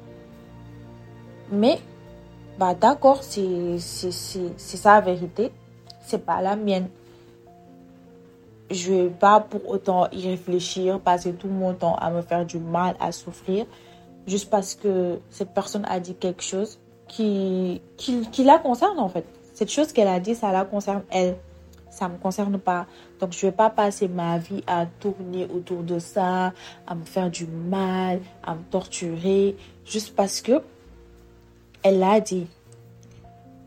Mais 1.51 1.79
bah, 2.59 2.75
d'accord, 2.75 3.23
c'est 3.23 3.79
sa 3.79 5.01
vérité, 5.01 5.53
c'est 6.01 6.25
pas 6.25 6.41
la 6.41 6.57
mienne 6.57 6.89
je 8.73 8.93
vais 8.93 9.09
pas 9.09 9.41
pour 9.41 9.69
autant 9.69 10.09
y 10.13 10.29
réfléchir, 10.29 11.01
passer 11.01 11.33
tout 11.33 11.49
mon 11.49 11.75
temps 11.75 11.97
à 11.97 12.11
me 12.11 12.23
faire 12.23 12.45
du 12.45 12.59
mal, 12.59 12.97
à 13.01 13.13
souffrir, 13.13 13.67
juste 14.27 14.51
parce 14.51 14.75
que 14.75 15.19
cette 15.31 15.53
personne 15.55 15.85
a 15.89 16.01
dit 16.01 16.15
quelque 16.15 16.43
chose 16.43 16.79
qui, 17.09 17.81
qui, 17.97 18.27
qui 18.31 18.45
la 18.45 18.59
concerne 18.59 18.99
en 18.99 19.09
fait. 19.09 19.25
cette 19.55 19.71
chose 19.71 19.93
qu'elle 19.93 20.09
a 20.09 20.21
dit, 20.21 20.35
ça 20.35 20.53
la 20.53 20.65
concerne 20.65 21.03
elle. 21.11 21.37
Ça 21.91 22.09
me 22.09 22.17
concerne 22.17 22.59
pas. 22.59 22.87
Donc, 23.21 23.33
je 23.33 23.45
vais 23.45 23.53
pas 23.53 23.69
passer 23.69 24.09
ma 24.09 24.39
vie 24.39 24.65
à 24.67 24.87
tourner 24.87 25.47
autour 25.55 25.83
de 25.83 25.99
ça, 25.99 26.55
à 26.87 26.95
me 26.95 27.05
faire 27.05 27.31
du 27.31 27.47
mal, 27.47 28.21
à 28.43 28.55
me 28.55 28.63
torturer, 28.71 29.57
juste 29.85 30.17
parce 30.17 30.41
que 30.41 30.63
elle 31.83 31.99
l'a 31.99 32.21
dit. 32.21 32.47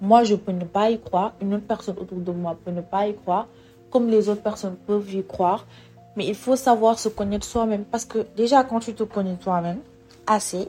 Moi, 0.01 0.23
je 0.23 0.33
peux 0.35 0.51
ne 0.51 0.65
pas 0.65 0.89
y 0.89 0.99
croire. 0.99 1.33
Une 1.39 1.53
autre 1.53 1.67
personne 1.67 1.97
autour 1.99 2.17
de 2.17 2.31
moi 2.31 2.57
peut 2.65 2.71
ne 2.71 2.81
pas 2.81 3.07
y 3.07 3.15
croire. 3.15 3.47
Comme 3.91 4.09
les 4.09 4.27
autres 4.27 4.41
personnes 4.41 4.75
peuvent 4.87 5.13
y 5.13 5.23
croire. 5.23 5.65
Mais 6.15 6.25
il 6.25 6.35
faut 6.35 6.55
savoir 6.55 6.97
se 6.97 7.09
connaître 7.09 7.45
soi-même. 7.45 7.85
Parce 7.85 8.05
que 8.05 8.25
déjà, 8.35 8.63
quand 8.63 8.79
tu 8.79 8.93
te 8.95 9.03
connais 9.03 9.35
toi-même 9.35 9.79
assez, 10.27 10.67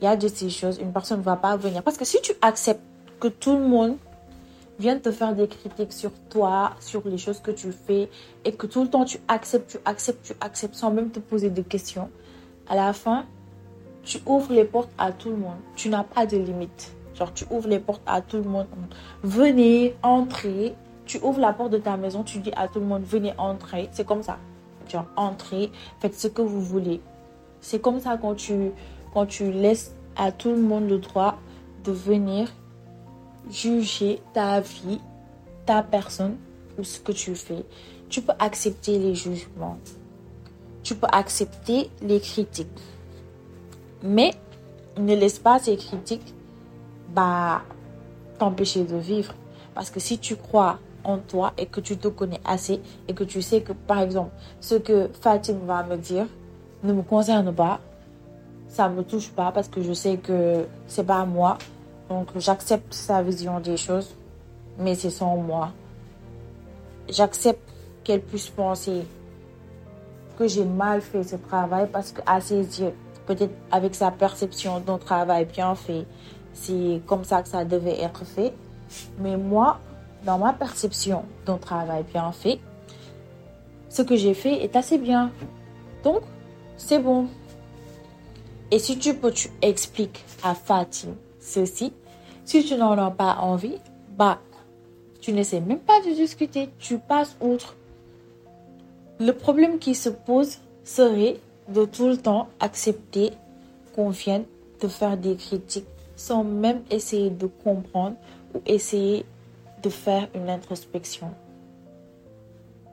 il 0.00 0.04
y 0.04 0.06
a 0.06 0.16
de 0.16 0.28
ces 0.28 0.50
choses, 0.50 0.78
une 0.78 0.92
personne 0.92 1.18
ne 1.18 1.24
va 1.24 1.36
pas 1.36 1.56
venir. 1.56 1.82
Parce 1.82 1.96
que 1.96 2.04
si 2.04 2.20
tu 2.22 2.32
acceptes 2.42 2.82
que 3.20 3.28
tout 3.28 3.56
le 3.56 3.64
monde 3.66 3.96
vienne 4.78 5.00
te 5.00 5.10
faire 5.10 5.34
des 5.34 5.48
critiques 5.48 5.92
sur 5.92 6.10
toi, 6.28 6.72
sur 6.80 7.06
les 7.06 7.18
choses 7.18 7.40
que 7.40 7.50
tu 7.50 7.72
fais, 7.72 8.08
et 8.44 8.52
que 8.52 8.66
tout 8.66 8.82
le 8.82 8.88
temps 8.88 9.04
tu 9.04 9.18
acceptes, 9.28 9.70
tu 9.70 9.78
acceptes, 9.84 10.26
tu 10.26 10.32
acceptes 10.40 10.74
sans 10.74 10.90
même 10.90 11.10
te 11.10 11.20
poser 11.20 11.50
de 11.50 11.62
questions, 11.62 12.10
à 12.68 12.74
la 12.74 12.92
fin, 12.92 13.24
tu 14.04 14.18
ouvres 14.26 14.52
les 14.52 14.64
portes 14.64 14.90
à 14.98 15.12
tout 15.12 15.30
le 15.30 15.36
monde. 15.36 15.56
Tu 15.76 15.88
n'as 15.88 16.04
pas 16.04 16.26
de 16.26 16.36
limite. 16.36 16.92
Genre, 17.14 17.32
tu 17.32 17.44
ouvres 17.50 17.68
les 17.68 17.78
portes 17.78 18.02
à 18.06 18.20
tout 18.20 18.36
le 18.36 18.42
monde. 18.42 18.66
Venez, 19.22 19.94
entrez. 20.02 20.74
Tu 21.06 21.18
ouvres 21.22 21.40
la 21.40 21.52
porte 21.52 21.70
de 21.70 21.78
ta 21.78 21.96
maison, 21.96 22.22
tu 22.22 22.38
dis 22.38 22.52
à 22.56 22.66
tout 22.66 22.80
le 22.80 22.86
monde, 22.86 23.02
venez, 23.04 23.34
entrer. 23.36 23.88
C'est 23.92 24.06
comme 24.06 24.22
ça. 24.22 24.38
Genre, 24.88 25.04
entrez, 25.16 25.70
faites 26.00 26.18
ce 26.18 26.28
que 26.28 26.40
vous 26.42 26.62
voulez. 26.62 27.00
C'est 27.64 27.80
comme 27.80 27.98
ça 27.98 28.18
quand 28.18 28.34
tu, 28.34 28.72
quand 29.14 29.24
tu 29.24 29.50
laisses 29.50 29.94
à 30.16 30.32
tout 30.32 30.50
le 30.50 30.60
monde 30.60 30.86
le 30.86 30.98
droit 30.98 31.38
de 31.82 31.92
venir 31.92 32.52
juger 33.50 34.20
ta 34.34 34.60
vie, 34.60 35.00
ta 35.64 35.82
personne 35.82 36.36
ou 36.78 36.84
ce 36.84 37.00
que 37.00 37.12
tu 37.12 37.34
fais. 37.34 37.64
Tu 38.10 38.20
peux 38.20 38.34
accepter 38.38 38.98
les 38.98 39.14
jugements. 39.14 39.78
Tu 40.82 40.94
peux 40.94 41.06
accepter 41.10 41.88
les 42.02 42.20
critiques. 42.20 42.68
Mais 44.02 44.34
ne 44.98 45.14
laisse 45.14 45.38
pas 45.38 45.58
ces 45.58 45.78
critiques 45.78 46.34
bah, 47.14 47.62
t'empêcher 48.38 48.84
de 48.84 48.96
vivre. 48.96 49.32
Parce 49.74 49.88
que 49.88 50.00
si 50.00 50.18
tu 50.18 50.36
crois 50.36 50.80
en 51.02 51.16
toi 51.16 51.54
et 51.56 51.64
que 51.64 51.80
tu 51.80 51.96
te 51.96 52.08
connais 52.08 52.40
assez 52.44 52.82
et 53.08 53.14
que 53.14 53.24
tu 53.24 53.40
sais 53.40 53.62
que, 53.62 53.72
par 53.72 54.02
exemple, 54.02 54.32
ce 54.60 54.74
que 54.74 55.08
Fatim 55.22 55.60
va 55.64 55.82
me 55.82 55.96
dire 55.96 56.26
ne 56.84 56.92
me 56.92 57.02
concerne 57.02 57.52
pas, 57.52 57.80
ça 58.68 58.88
me 58.88 59.02
touche 59.02 59.30
pas 59.30 59.50
parce 59.52 59.68
que 59.68 59.82
je 59.82 59.92
sais 59.92 60.18
que 60.18 60.66
c'est 60.86 61.04
pas 61.04 61.24
moi. 61.24 61.58
Donc, 62.08 62.28
j'accepte 62.36 62.92
sa 62.92 63.22
vision 63.22 63.58
des 63.60 63.76
choses, 63.76 64.14
mais 64.78 64.94
c'est 64.94 65.10
sans 65.10 65.36
moi. 65.36 65.70
J'accepte 67.08 67.68
qu'elle 68.02 68.20
puisse 68.20 68.50
penser 68.50 69.06
que 70.38 70.46
j'ai 70.46 70.64
mal 70.64 71.00
fait 71.00 71.22
ce 71.22 71.36
travail 71.36 71.88
parce 71.90 72.12
qu'à 72.12 72.40
ses 72.40 72.80
yeux, 72.80 72.92
peut-être 73.26 73.54
avec 73.70 73.94
sa 73.94 74.10
perception 74.10 74.80
d'un 74.80 74.98
travail 74.98 75.46
bien 75.46 75.74
fait, 75.74 76.06
c'est 76.52 77.00
comme 77.06 77.24
ça 77.24 77.42
que 77.42 77.48
ça 77.48 77.64
devait 77.64 78.00
être 78.00 78.24
fait. 78.24 78.52
Mais 79.18 79.36
moi, 79.36 79.78
dans 80.24 80.38
ma 80.38 80.52
perception 80.52 81.24
d'un 81.46 81.56
travail 81.56 82.04
bien 82.12 82.32
fait, 82.32 82.58
ce 83.88 84.02
que 84.02 84.16
j'ai 84.16 84.34
fait 84.34 84.64
est 84.64 84.76
assez 84.76 84.98
bien. 84.98 85.30
Donc, 86.02 86.22
c'est 86.76 86.98
bon. 86.98 87.28
Et 88.70 88.78
si 88.78 88.98
tu 88.98 89.14
peux, 89.14 89.30
tu 89.30 89.50
expliques 89.62 90.24
à 90.42 90.54
Fatim 90.54 91.14
ceci. 91.38 91.92
Si 92.44 92.64
tu 92.64 92.74
n'en 92.74 92.98
as 92.98 93.10
pas 93.10 93.36
envie, 93.40 93.76
bah, 94.16 94.40
tu 95.20 95.32
n'essaies 95.32 95.60
même 95.60 95.78
pas 95.78 96.00
de 96.00 96.14
discuter. 96.14 96.70
Tu 96.78 96.98
passes 96.98 97.36
outre. 97.40 97.76
Le 99.20 99.32
problème 99.32 99.78
qui 99.78 99.94
se 99.94 100.08
pose 100.08 100.58
serait 100.82 101.38
de 101.68 101.84
tout 101.84 102.08
le 102.08 102.16
temps 102.16 102.48
accepter 102.60 103.30
qu'on 103.94 104.10
vienne 104.10 104.44
te 104.80 104.88
faire 104.88 105.16
des 105.16 105.36
critiques 105.36 105.86
sans 106.16 106.44
même 106.44 106.82
essayer 106.90 107.30
de 107.30 107.46
comprendre 107.46 108.16
ou 108.54 108.60
essayer 108.66 109.24
de 109.82 109.88
faire 109.88 110.28
une 110.34 110.48
introspection. 110.48 111.30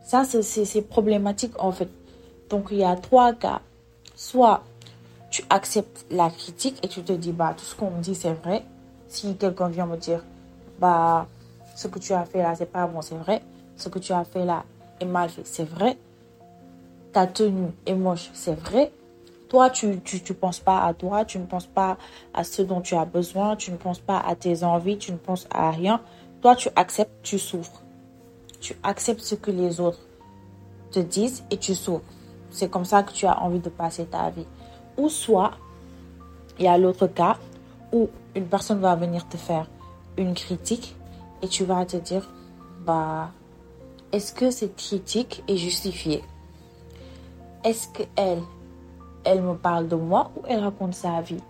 Ça, 0.03 0.23
c'est 0.25 0.81
problématique 0.81 1.53
en 1.59 1.71
fait. 1.71 1.89
Donc, 2.50 2.67
il 2.71 2.77
y 2.77 2.83
a 2.83 2.95
trois 2.95 3.33
cas. 3.33 3.61
Soit 4.21 4.61
tu 5.31 5.43
acceptes 5.49 6.05
la 6.11 6.29
critique 6.29 6.77
et 6.83 6.87
tu 6.87 7.01
te 7.01 7.11
dis, 7.11 7.31
bah, 7.31 7.55
tout 7.57 7.65
ce 7.65 7.75
qu'on 7.75 7.89
me 7.89 8.01
dit, 8.01 8.13
c'est 8.13 8.33
vrai. 8.33 8.63
Si 9.07 9.35
quelqu'un 9.35 9.67
vient 9.67 9.87
me 9.87 9.97
dire, 9.97 10.23
bah, 10.79 11.25
ce 11.75 11.87
que 11.87 11.97
tu 11.97 12.13
as 12.13 12.25
fait 12.25 12.43
là, 12.43 12.53
c'est 12.55 12.71
pas 12.71 12.85
bon, 12.85 13.01
c'est 13.01 13.15
vrai. 13.15 13.41
Ce 13.77 13.89
que 13.89 13.97
tu 13.97 14.13
as 14.13 14.23
fait 14.23 14.45
là 14.45 14.63
est 14.99 15.05
mal 15.05 15.29
fait, 15.29 15.41
c'est 15.45 15.63
vrai 15.63 15.97
ta 17.11 17.27
tenue 17.27 17.71
est 17.85 17.95
moche, 17.95 18.29
c'est 18.33 18.53
vrai. 18.53 18.91
Toi, 19.49 19.69
tu 19.71 19.87
ne 19.87 19.95
tu, 19.95 20.21
tu 20.21 20.33
penses 20.33 20.59
pas 20.59 20.85
à 20.85 20.93
toi, 20.93 21.25
tu 21.25 21.39
ne 21.39 21.45
penses 21.45 21.65
pas 21.65 21.97
à 22.33 22.43
ce 22.43 22.61
dont 22.61 22.79
tu 22.79 22.95
as 22.95 23.05
besoin, 23.05 23.55
tu 23.55 23.71
ne 23.71 23.77
penses 23.77 23.99
pas 23.99 24.19
à 24.19 24.35
tes 24.35 24.63
envies, 24.63 24.97
tu 24.97 25.11
ne 25.11 25.17
penses 25.17 25.47
à 25.49 25.71
rien. 25.71 25.99
Toi, 26.41 26.55
tu 26.55 26.69
acceptes, 26.75 27.11
tu 27.23 27.37
souffres. 27.37 27.81
Tu 28.61 28.75
acceptes 28.83 29.21
ce 29.21 29.35
que 29.35 29.49
les 29.49 29.79
autres 29.79 29.99
te 30.91 30.99
disent 30.99 31.43
et 31.49 31.57
tu 31.57 31.73
souffres. 31.73 32.05
C'est 32.51 32.70
comme 32.70 32.86
ça 32.86 33.03
que 33.03 33.12
tu 33.12 33.25
as 33.25 33.41
envie 33.41 33.60
de 33.60 33.70
passer 33.70 34.05
ta 34.05 34.29
vie. 34.29 34.46
Ou 34.98 35.10
soit, 35.10 35.51
il 36.60 36.65
y 36.65 36.67
a 36.67 36.77
l'autre 36.77 37.08
cas 37.08 37.38
où 37.91 38.10
une 38.36 38.46
personne 38.46 38.79
va 38.79 38.96
venir 38.96 39.27
te 39.27 39.38
faire 39.38 39.67
une 40.17 40.34
critique 40.34 40.96
et 41.41 41.48
tu 41.48 41.63
vas 41.63 41.86
te 41.86 41.98
dire, 41.98 42.29
bah, 42.86 43.31
est-ce 44.12 44.34
que 44.34 44.51
cette 44.51 44.75
critique 44.75 45.43
est 45.48 45.58
justifiée? 45.58 46.24
Est-ce 47.63 47.88
qu'elle, 47.89 48.41
elle 49.24 49.41
me 49.41 49.55
parle 49.55 49.88
de 49.88 49.96
moi 49.96 50.31
ou 50.36 50.41
elle 50.48 50.60
raconte 50.60 50.93
sa 50.93 51.22
vie? 51.22 51.41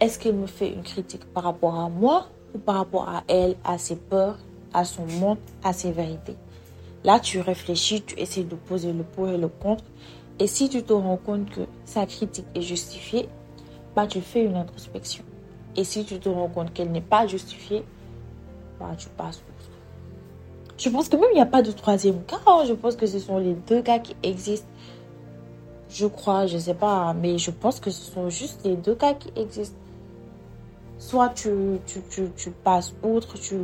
Est-ce 0.00 0.18
qu'elle 0.18 0.36
me 0.36 0.46
fait 0.46 0.72
une 0.72 0.82
critique 0.82 1.24
par 1.32 1.42
rapport 1.42 1.74
à 1.74 1.88
moi 1.88 2.26
ou 2.54 2.58
par 2.58 2.76
rapport 2.76 3.08
à 3.08 3.24
elle, 3.26 3.56
à 3.64 3.78
ses 3.78 3.96
peurs, 3.96 4.38
à 4.72 4.84
son 4.84 5.06
monde, 5.06 5.38
à 5.64 5.72
ses 5.72 5.90
vérités? 5.90 6.36
Là, 7.04 7.20
tu 7.20 7.40
réfléchis, 7.40 8.02
tu 8.02 8.18
essaies 8.18 8.44
de 8.44 8.56
poser 8.56 8.92
le 8.92 9.04
pour 9.04 9.28
et 9.28 9.38
le 9.38 9.48
contre. 9.48 9.84
Et 10.40 10.46
si 10.46 10.68
tu 10.68 10.82
te 10.82 10.92
rends 10.92 11.16
compte 11.16 11.50
que 11.50 11.60
sa 11.84 12.06
critique 12.06 12.46
est 12.54 12.62
justifiée, 12.62 13.28
bah, 13.94 14.06
tu 14.06 14.20
fais 14.20 14.44
une 14.44 14.56
introspection. 14.56 15.24
Et 15.76 15.84
si 15.84 16.04
tu 16.04 16.18
te 16.18 16.28
rends 16.28 16.48
compte 16.48 16.72
qu'elle 16.72 16.90
n'est 16.90 17.00
pas 17.00 17.26
justifiée, 17.26 17.84
bah, 18.78 18.90
tu 18.96 19.08
passes 19.10 19.42
Je 20.76 20.88
pense 20.88 21.08
que 21.08 21.16
même 21.16 21.30
il 21.32 21.36
n'y 21.36 21.40
a 21.40 21.46
pas 21.46 21.62
de 21.62 21.72
troisième 21.72 22.22
cas. 22.24 22.38
Hein. 22.46 22.64
Je 22.66 22.72
pense 22.74 22.96
que 22.96 23.06
ce 23.06 23.18
sont 23.18 23.38
les 23.38 23.54
deux 23.54 23.82
cas 23.82 23.98
qui 23.98 24.16
existent. 24.22 24.68
Je 25.88 26.06
crois, 26.06 26.46
je 26.46 26.58
sais 26.58 26.74
pas, 26.74 27.14
mais 27.14 27.38
je 27.38 27.50
pense 27.50 27.80
que 27.80 27.90
ce 27.90 28.12
sont 28.12 28.28
juste 28.28 28.60
les 28.64 28.76
deux 28.76 28.94
cas 28.94 29.14
qui 29.14 29.32
existent. 29.36 29.78
Soit 30.98 31.30
tu, 31.30 31.50
tu, 31.86 32.30
tu 32.36 32.50
passes 32.50 32.94
outre, 33.02 33.38
tu, 33.38 33.56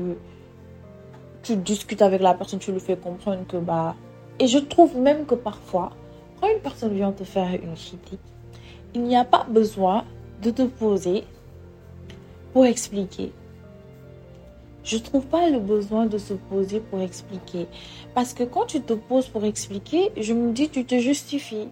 tu 1.44 1.56
discutes 1.56 2.02
avec 2.02 2.20
la 2.20 2.34
personne, 2.34 2.58
tu 2.58 2.72
lui 2.72 2.80
fais 2.80 2.96
comprendre 2.96 3.46
que 3.46 3.56
bah. 3.56 3.94
Et 4.40 4.48
je 4.48 4.58
trouve 4.58 4.96
même 4.96 5.26
que 5.26 5.34
parfois, 5.36 5.90
quand 6.40 6.48
une 6.48 6.58
personne 6.58 6.94
vient 6.94 7.12
te 7.12 7.22
faire 7.22 7.52
une 7.54 7.74
critique, 7.74 8.20
il 8.94 9.02
n'y 9.02 9.16
a 9.16 9.24
pas 9.24 9.46
besoin 9.48 10.04
de 10.42 10.50
te 10.50 10.62
poser 10.62 11.24
pour 12.52 12.64
expliquer. 12.64 13.32
Je 14.82 14.98
trouve 14.98 15.24
pas 15.24 15.48
le 15.48 15.60
besoin 15.60 16.06
de 16.06 16.18
se 16.18 16.34
poser 16.34 16.80
pour 16.80 17.00
expliquer. 17.00 17.66
Parce 18.14 18.34
que 18.34 18.44
quand 18.44 18.66
tu 18.66 18.80
te 18.80 18.92
poses 18.92 19.28
pour 19.28 19.44
expliquer, 19.44 20.12
je 20.16 20.34
me 20.34 20.52
dis, 20.52 20.68
tu 20.68 20.84
te 20.84 20.98
justifies. 20.98 21.68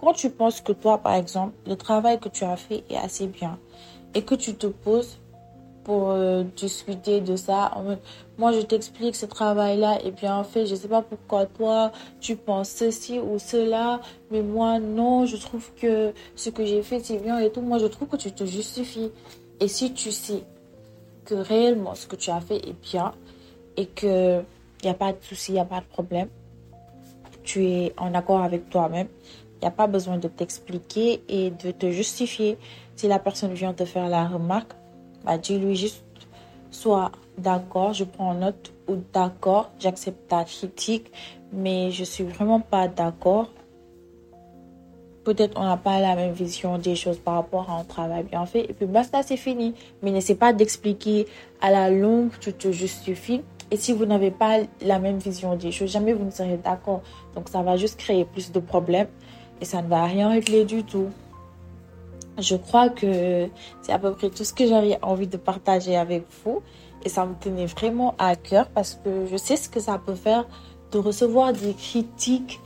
Quand 0.00 0.12
tu 0.12 0.30
penses 0.30 0.60
que 0.60 0.72
toi, 0.72 0.98
par 0.98 1.14
exemple, 1.14 1.54
le 1.66 1.76
travail 1.76 2.18
que 2.18 2.28
tu 2.28 2.44
as 2.44 2.56
fait 2.56 2.82
est 2.90 2.96
assez 2.96 3.26
bien 3.26 3.58
et 4.14 4.22
que 4.22 4.34
tu 4.34 4.54
te 4.54 4.66
poses 4.66 5.20
pour 5.84 6.10
euh, 6.10 6.42
discuter 6.56 7.20
de 7.20 7.36
ça, 7.36 7.70
moi 8.38 8.52
je 8.52 8.60
t'explique 8.60 9.14
ce 9.14 9.26
travail-là 9.26 10.02
est 10.02 10.10
bien 10.10 10.42
fait, 10.42 10.66
je 10.66 10.74
sais 10.74 10.88
pas 10.88 11.02
pourquoi 11.02 11.46
toi 11.46 11.92
tu 12.20 12.36
penses 12.36 12.70
ceci 12.70 13.18
ou 13.18 13.38
cela, 13.38 14.00
mais 14.30 14.42
moi 14.42 14.78
non, 14.80 15.26
je 15.26 15.36
trouve 15.36 15.70
que 15.74 16.12
ce 16.34 16.50
que 16.50 16.64
j'ai 16.64 16.82
fait 16.82 17.00
c'est 17.00 17.18
bien 17.18 17.38
et 17.38 17.50
tout, 17.50 17.60
moi 17.60 17.78
je 17.78 17.86
trouve 17.86 18.08
que 18.08 18.16
tu 18.16 18.32
te 18.32 18.44
justifies. 18.44 19.12
Et 19.60 19.68
si 19.68 19.92
tu 19.92 20.10
sais 20.10 20.42
que 21.24 21.34
réellement 21.34 21.94
ce 21.94 22.06
que 22.06 22.16
tu 22.16 22.30
as 22.30 22.40
fait 22.40 22.56
est 22.56 22.76
bien 22.82 23.12
et 23.76 23.86
que 23.86 24.40
il 24.82 24.86
n'y 24.86 24.90
a 24.90 24.94
pas 24.94 25.12
de 25.12 25.18
souci, 25.22 25.52
il 25.52 25.54
n'y 25.54 25.60
a 25.60 25.64
pas 25.64 25.80
de 25.80 25.86
problème, 25.86 26.28
tu 27.42 27.66
es 27.66 27.94
en 27.96 28.14
accord 28.14 28.42
avec 28.42 28.68
toi-même, 28.70 29.08
il 29.54 29.60
n'y 29.60 29.68
a 29.68 29.70
pas 29.70 29.86
besoin 29.86 30.18
de 30.18 30.28
t'expliquer 30.28 31.22
et 31.28 31.50
de 31.50 31.70
te 31.70 31.90
justifier. 31.90 32.58
Si 32.96 33.08
la 33.08 33.18
personne 33.18 33.54
vient 33.54 33.72
te 33.72 33.84
faire 33.84 34.08
la 34.08 34.26
remarque, 34.26 34.72
bah, 35.24 35.38
dis-lui 35.38 35.76
juste 35.76 36.04
soit 36.70 37.12
d'accord, 37.38 37.92
je 37.92 38.04
prends 38.04 38.34
note 38.34 38.72
ou 38.88 38.96
d'accord, 39.12 39.70
j'accepte 39.78 40.28
ta 40.28 40.44
critique, 40.44 41.10
mais 41.52 41.90
je 41.90 42.04
suis 42.04 42.24
vraiment 42.24 42.60
pas 42.60 42.88
d'accord 42.88 43.48
peut-être 45.24 45.58
on 45.58 45.64
n'a 45.64 45.76
pas 45.76 46.00
la 46.00 46.14
même 46.14 46.32
vision 46.32 46.78
des 46.78 46.94
choses 46.94 47.18
par 47.18 47.34
rapport 47.34 47.68
à 47.70 47.80
un 47.80 47.84
travail 47.84 48.24
bien 48.24 48.46
fait. 48.46 48.70
Et 48.70 48.72
puis 48.72 48.86
basta, 48.86 49.22
c'est 49.22 49.36
fini. 49.36 49.74
Mais 50.02 50.10
n'essaie 50.10 50.34
pas 50.34 50.52
d'expliquer 50.52 51.26
à 51.60 51.70
la 51.70 51.90
longue, 51.90 52.30
tu 52.40 52.52
te 52.52 52.70
justifies. 52.70 53.42
Et 53.70 53.76
si 53.76 53.92
vous 53.92 54.04
n'avez 54.04 54.30
pas 54.30 54.58
la 54.82 54.98
même 54.98 55.18
vision 55.18 55.56
des 55.56 55.72
choses, 55.72 55.90
jamais 55.90 56.12
vous 56.12 56.24
ne 56.24 56.30
serez 56.30 56.58
d'accord. 56.58 57.02
Donc 57.34 57.48
ça 57.48 57.62
va 57.62 57.76
juste 57.76 57.98
créer 57.98 58.24
plus 58.24 58.52
de 58.52 58.60
problèmes 58.60 59.08
et 59.60 59.64
ça 59.64 59.82
ne 59.82 59.88
va 59.88 60.04
rien 60.04 60.28
régler 60.28 60.64
du 60.64 60.84
tout. 60.84 61.08
Je 62.38 62.56
crois 62.56 62.88
que 62.88 63.48
c'est 63.82 63.92
à 63.92 63.98
peu 63.98 64.12
près 64.12 64.28
tout 64.30 64.44
ce 64.44 64.52
que 64.52 64.66
j'avais 64.66 64.98
envie 65.02 65.28
de 65.28 65.36
partager 65.36 65.96
avec 65.96 66.24
vous. 66.44 66.62
Et 67.04 67.08
ça 67.08 67.26
me 67.26 67.34
tenait 67.34 67.66
vraiment 67.66 68.14
à 68.18 68.34
cœur 68.34 68.68
parce 68.68 68.98
que 69.04 69.26
je 69.30 69.36
sais 69.36 69.56
ce 69.56 69.68
que 69.68 69.78
ça 69.78 70.00
peut 70.04 70.14
faire 70.14 70.46
de 70.90 70.98
recevoir 70.98 71.52
des 71.52 71.74
critiques, 71.74 72.60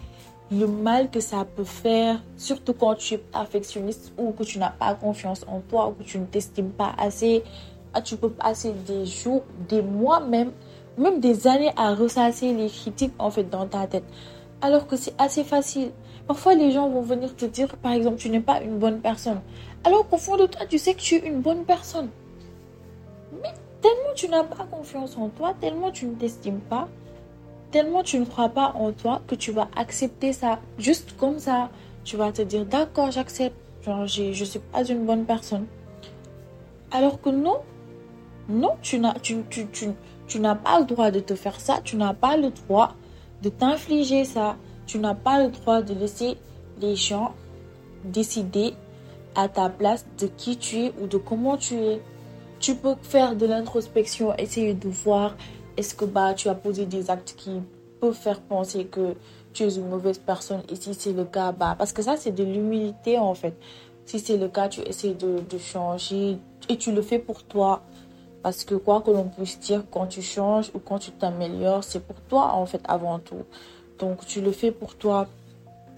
le 0.51 0.67
mal 0.67 1.11
que 1.11 1.21
ça 1.21 1.45
peut 1.45 1.65
faire, 1.65 2.23
surtout 2.37 2.73
quand 2.73 2.95
tu 2.95 3.15
es 3.15 3.19
perfectionniste 3.19 4.13
ou 4.17 4.33
que 4.33 4.45
tu 4.45 4.59
n'as 4.59 4.71
pas 4.71 4.95
confiance 4.95 5.45
en 5.49 5.61
toi 5.61 5.89
ou 5.89 5.93
que 5.93 6.05
tu 6.05 6.19
ne 6.19 6.27
t'estimes 6.27 6.71
pas 6.71 6.95
assez. 6.99 7.43
Ah, 7.95 8.01
tu 8.01 8.17
peux 8.17 8.31
passer 8.31 8.73
des 8.87 9.07
jours, 9.07 9.43
des 9.69 9.83
mois 9.83 10.21
même, 10.21 10.53
même 10.97 11.21
des 11.21 11.47
années 11.47 11.73
à 11.77 11.95
ressasser 11.95 12.53
les 12.53 12.69
critiques 12.69 13.15
en 13.19 13.31
fait 13.31 13.45
dans 13.45 13.67
ta 13.67 13.87
tête. 13.87 14.05
Alors 14.61 14.87
que 14.87 14.97
c'est 14.97 15.15
assez 15.19 15.43
facile. 15.43 15.91
Parfois, 16.29 16.55
les 16.55 16.71
gens 16.71 16.89
vont 16.91 17.01
venir 17.01 17.35
te 17.35 17.47
dire, 17.47 17.75
par 17.79 17.93
exemple, 17.93 18.19
tu 18.19 18.29
n'es 18.29 18.41
pas 18.41 18.61
une 18.61 18.79
bonne 18.79 19.01
personne. 19.01 19.41
Alors 19.83 20.07
qu'au 20.09 20.19
fond 20.19 20.37
de 20.37 20.47
toi, 20.47 20.67
tu 20.67 20.79
sais 20.79 20.93
que 20.95 21.01
tu 21.01 21.15
es 21.15 21.27
une 21.27 21.41
bonne 21.41 21.65
personne. 21.65 22.11
Mais 23.43 23.49
tellement 23.81 24.15
tu 24.15 24.29
n'as 24.29 24.45
pas 24.45 24.65
confiance 24.71 25.17
en 25.17 25.29
toi, 25.31 25.55
tellement 25.61 25.91
tu 25.91 26.07
ne 26.07 26.15
t'estimes 26.15 26.61
pas, 26.61 26.89
tellement 27.71 28.03
tu 28.03 28.19
ne 28.19 28.25
crois 28.25 28.49
pas 28.49 28.73
en 28.75 28.93
toi 28.93 29.23
que 29.27 29.35
tu 29.35 29.53
vas 29.53 29.69
accepter 29.77 30.33
ça 30.33 30.59
juste 30.79 31.17
comme 31.17 31.39
ça. 31.39 31.71
Tu 32.05 32.17
vas 32.17 32.31
te 32.33 32.43
dire, 32.43 32.65
d'accord, 32.67 33.11
j'accepte. 33.11 33.57
Je 33.83 34.29
ne 34.29 34.45
suis 34.45 34.59
pas 34.59 34.85
une 34.85 35.07
bonne 35.07 35.25
personne. 35.25 35.67
Alors 36.91 37.21
que 37.23 37.31
non, 37.31 37.59
non, 38.51 38.77
tu 38.83 38.99
n'as 38.99 39.15
tu, 39.15 39.37
tu 40.27 40.41
n'as 40.41 40.55
pas 40.55 40.81
le 40.81 40.85
droit 40.85 41.11
de 41.11 41.21
te 41.21 41.35
faire 41.35 41.59
ça. 41.59 41.81
Tu 41.83 41.97
n'as 41.97 42.13
pas 42.13 42.37
le 42.37 42.51
droit 42.51 42.95
de 43.43 43.49
t'infliger 43.49 44.25
ça. 44.27 44.57
Tu 44.89 44.99
n'as 44.99 45.15
pas 45.15 45.45
le 45.45 45.51
droit 45.51 45.83
de 45.83 45.93
laisser 45.93 46.39
les 46.81 46.97
gens 46.97 47.35
décider 48.05 48.73
à 49.35 49.47
ta 49.47 49.69
place 49.69 50.07
de 50.19 50.27
qui 50.27 50.57
tu 50.57 50.79
es 50.79 50.93
ou 50.99 51.07
de 51.07 51.19
comment 51.19 51.59
tu 51.59 51.75
es. 51.75 52.01
Tu 52.59 52.75
peux 52.75 52.95
faire 53.03 53.37
de 53.37 53.45
l'introspection, 53.45 54.35
essayer 54.37 54.73
de 54.73 54.89
voir 54.89 55.37
est-ce 55.77 55.95
que 55.95 56.07
bah, 56.07 56.33
tu 56.33 56.49
as 56.49 56.55
posé 56.55 56.87
des 56.87 57.11
actes 57.11 57.35
qui 57.37 57.61
peuvent 58.01 58.15
faire 58.15 58.41
penser 58.41 58.87
que 58.87 59.15
tu 59.53 59.65
es 59.65 59.77
une 59.77 59.91
mauvaise 59.91 60.19
personne. 60.19 60.63
Et 60.71 60.75
si 60.75 60.95
c'est 60.95 61.13
le 61.13 61.27
cas, 61.27 61.53
bah, 61.53 61.75
parce 61.79 61.93
que 61.93 62.01
ça, 62.01 62.17
c'est 62.17 62.33
de 62.33 62.43
l'humilité 62.43 63.19
en 63.19 63.35
fait. 63.35 63.61
Si 64.07 64.19
c'est 64.19 64.39
le 64.39 64.49
cas, 64.49 64.71
tu 64.71 64.81
essaies 64.81 65.13
de, 65.13 65.41
de 65.51 65.59
changer 65.59 66.39
et 66.71 66.79
tu 66.79 66.93
le 66.93 67.03
fais 67.03 67.19
pour 67.19 67.43
toi. 67.43 67.83
Parce 68.43 68.65
que 68.65 68.75
quoi 68.75 69.03
que 69.03 69.11
l'on 69.11 69.25
puisse 69.25 69.61
dire, 69.61 69.85
quand 69.91 70.07
tu 70.07 70.23
changes 70.23 70.71
ou 70.75 70.79
quand 70.79 70.99
tu 70.99 71.11
t'améliores, 71.11 71.85
c'est 71.85 72.01
pour 72.01 72.17
toi 72.23 72.53
en 72.55 72.65
fait 72.65 72.81
avant 72.89 73.19
tout. 73.19 73.45
Donc 73.99 74.27
tu 74.27 74.41
le 74.41 74.53
fais 74.53 74.71
pour 74.71 74.95
toi. 74.95 75.27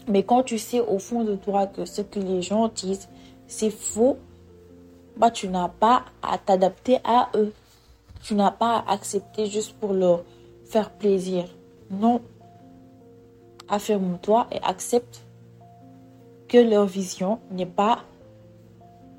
Mais 0.08 0.22
quand 0.22 0.42
tu 0.42 0.58
sais 0.58 0.80
au 0.80 0.98
fond 0.98 1.24
de 1.24 1.36
toi 1.36 1.66
que 1.66 1.84
ce 1.84 2.02
que 2.02 2.18
les 2.18 2.42
gens 2.42 2.68
disent, 2.68 3.08
c'est 3.46 3.70
faux, 3.70 4.18
bah, 5.16 5.30
tu 5.30 5.48
n'as 5.48 5.68
pas 5.68 6.04
à 6.22 6.38
t'adapter 6.38 6.98
à 7.04 7.30
eux. 7.34 7.52
Tu 8.22 8.34
n'as 8.34 8.50
pas 8.50 8.78
à 8.78 8.92
accepter 8.92 9.46
juste 9.46 9.74
pour 9.74 9.92
leur 9.92 10.24
faire 10.64 10.90
plaisir. 10.90 11.44
Non. 11.90 12.20
Affirme-toi 13.68 14.46
et 14.50 14.60
accepte 14.62 15.22
que 16.48 16.58
leur 16.58 16.86
vision 16.86 17.38
n'est 17.50 17.66
pas 17.66 18.00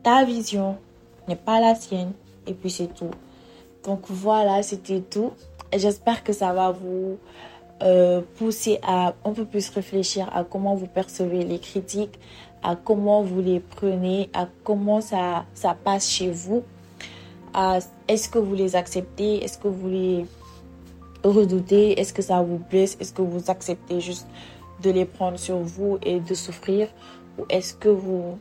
ta 0.03 0.25
vision, 0.25 0.77
n'est 1.27 1.35
pas 1.35 1.59
la 1.59 1.75
sienne. 1.75 2.13
Et 2.47 2.53
puis 2.53 2.69
c'est 2.69 2.93
tout. 2.93 3.11
Donc 3.83 4.01
voilà, 4.09 4.63
c'était 4.63 5.01
tout. 5.01 5.31
J'espère 5.73 6.23
que 6.23 6.33
ça 6.33 6.53
va 6.53 6.71
vous 6.71 7.17
euh, 7.83 8.21
pousser 8.37 8.79
à 8.83 9.13
un 9.25 9.33
peu 9.33 9.45
plus 9.45 9.69
réfléchir 9.69 10.29
à 10.33 10.43
comment 10.43 10.75
vous 10.75 10.87
percevez 10.87 11.43
les 11.43 11.59
critiques, 11.59 12.19
à 12.63 12.75
comment 12.75 13.23
vous 13.23 13.41
les 13.41 13.59
prenez, 13.59 14.29
à 14.33 14.47
comment 14.63 15.01
ça, 15.01 15.45
ça 15.53 15.75
passe 15.83 16.09
chez 16.09 16.29
vous. 16.29 16.63
Est-ce 18.07 18.29
que 18.29 18.39
vous 18.39 18.53
les 18.53 18.75
acceptez 18.75 19.43
Est-ce 19.43 19.57
que 19.57 19.67
vous 19.67 19.89
les 19.89 20.25
redoutez 21.23 21.99
Est-ce 21.99 22.13
que 22.13 22.21
ça 22.21 22.41
vous 22.41 22.59
blesse 22.69 22.97
Est-ce 22.99 23.13
que 23.13 23.21
vous 23.21 23.49
acceptez 23.49 23.99
juste 23.99 24.27
de 24.81 24.91
les 24.91 25.05
prendre 25.05 25.37
sur 25.37 25.57
vous 25.57 25.97
et 26.03 26.19
de 26.19 26.33
souffrir 26.33 26.87
Ou 27.39 27.45
est-ce 27.49 27.73
que 27.73 27.89
vous 27.89 28.37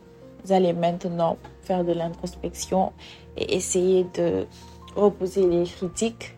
allez 0.49 0.73
maintenant 0.73 1.37
faire 1.61 1.83
de 1.83 1.93
l'introspection 1.93 2.93
et 3.37 3.55
essayer 3.55 4.05
de 4.15 4.45
reposer 4.95 5.47
les 5.47 5.63
critiques 5.63 6.35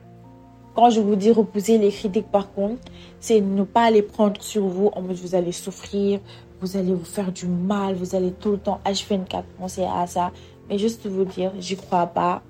quand 0.76 0.90
je 0.90 1.00
vous 1.00 1.16
dis 1.16 1.32
repousser 1.32 1.78
les 1.78 1.92
critiques, 1.92 2.32
par 2.32 2.52
contre, 2.52 2.82
c'est 3.20 3.42
ne 3.42 3.64
pas 3.64 3.92
les 3.92 4.02
prendre 4.02 4.42
sur 4.42 4.66
vous 4.66 4.90
en 4.94 5.02
mode 5.02 5.18
vous 5.18 5.36
allez 5.36 5.52
souffrir, 5.52 6.20
vous 6.62 6.78
allez 6.78 6.94
vous 6.94 7.06
faire 7.06 7.32
du 7.32 7.46
mal, 7.46 7.96
vous 7.96 8.16
allez 8.16 8.32
tout 8.32 8.52
le 8.52 8.58
temps 8.58 8.80
H24 8.86 9.44
penser 9.60 9.84
à 9.84 10.08
ça. 10.08 10.32
Mais 10.70 10.78
juste 10.78 11.06
vous 11.06 11.26
dire, 11.26 11.52
j'y 11.60 11.76
crois 11.76 12.08
pas, 12.08 12.42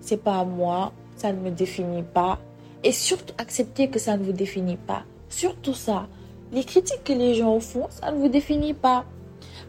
c'est 0.00 0.22
pas 0.22 0.40
à 0.40 0.44
moi, 0.44 0.92
ça 1.16 1.32
ne 1.32 1.40
me 1.40 1.50
définit 1.50 2.02
pas. 2.02 2.38
Et 2.84 2.92
surtout 2.92 3.34
accepter 3.38 3.88
que 3.88 3.98
ça 3.98 4.16
ne 4.16 4.22
vous 4.22 4.32
définit 4.32 4.76
pas. 4.76 5.02
Surtout 5.28 5.74
ça. 5.74 6.06
Les 6.52 6.62
critiques 6.62 7.02
que 7.02 7.12
les 7.12 7.34
gens 7.34 7.58
font, 7.58 7.86
ça 7.90 8.12
ne 8.12 8.18
vous 8.18 8.28
définit 8.28 8.74
pas. 8.74 9.04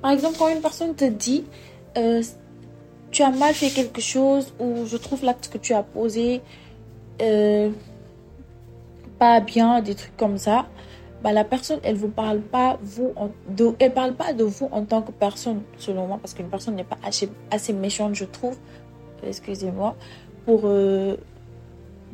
Par 0.02 0.12
exemple, 0.12 0.36
quand 0.38 0.50
une 0.50 0.62
personne 0.62 0.93
te 0.93 1.06
dit, 1.06 1.46
euh, 1.98 2.22
tu 3.10 3.24
as 3.24 3.32
mal 3.32 3.54
fait 3.54 3.70
quelque 3.70 4.02
chose 4.02 4.54
ou 4.60 4.86
je 4.86 4.98
trouve 4.98 5.24
l'acte 5.24 5.50
que 5.52 5.58
tu 5.58 5.74
as 5.74 5.82
posé 5.82 6.41
euh, 7.21 7.69
pas 9.19 9.39
bien, 9.39 9.82
des 9.82 9.95
trucs 9.95 10.15
comme 10.17 10.38
ça, 10.38 10.67
bah, 11.23 11.32
la 11.34 11.43
personne, 11.43 11.80
elle 11.84 11.95
vous 11.95 12.10
parle 12.10 12.41
pas, 12.41 12.77
vous, 12.82 13.13
elle 13.80 13.93
parle 13.93 14.13
pas 14.13 14.34
de 14.34 14.43
vous 14.43 14.69
en 14.71 14.86
tant 14.86 15.01
que 15.01 15.12
personne, 15.12 15.62
selon 15.77 16.08
moi, 16.08 16.19
parce 16.21 16.34
qu'une 16.34 16.49
personne 16.49 16.75
n'est 16.75 16.84
pas 16.84 16.97
assez, 17.03 17.30
assez, 17.49 17.73
méchante, 17.73 18.15
je 18.15 18.25
trouve, 18.25 18.58
excusez-moi, 19.23 19.95
pour 20.45 20.62
euh, 20.65 21.17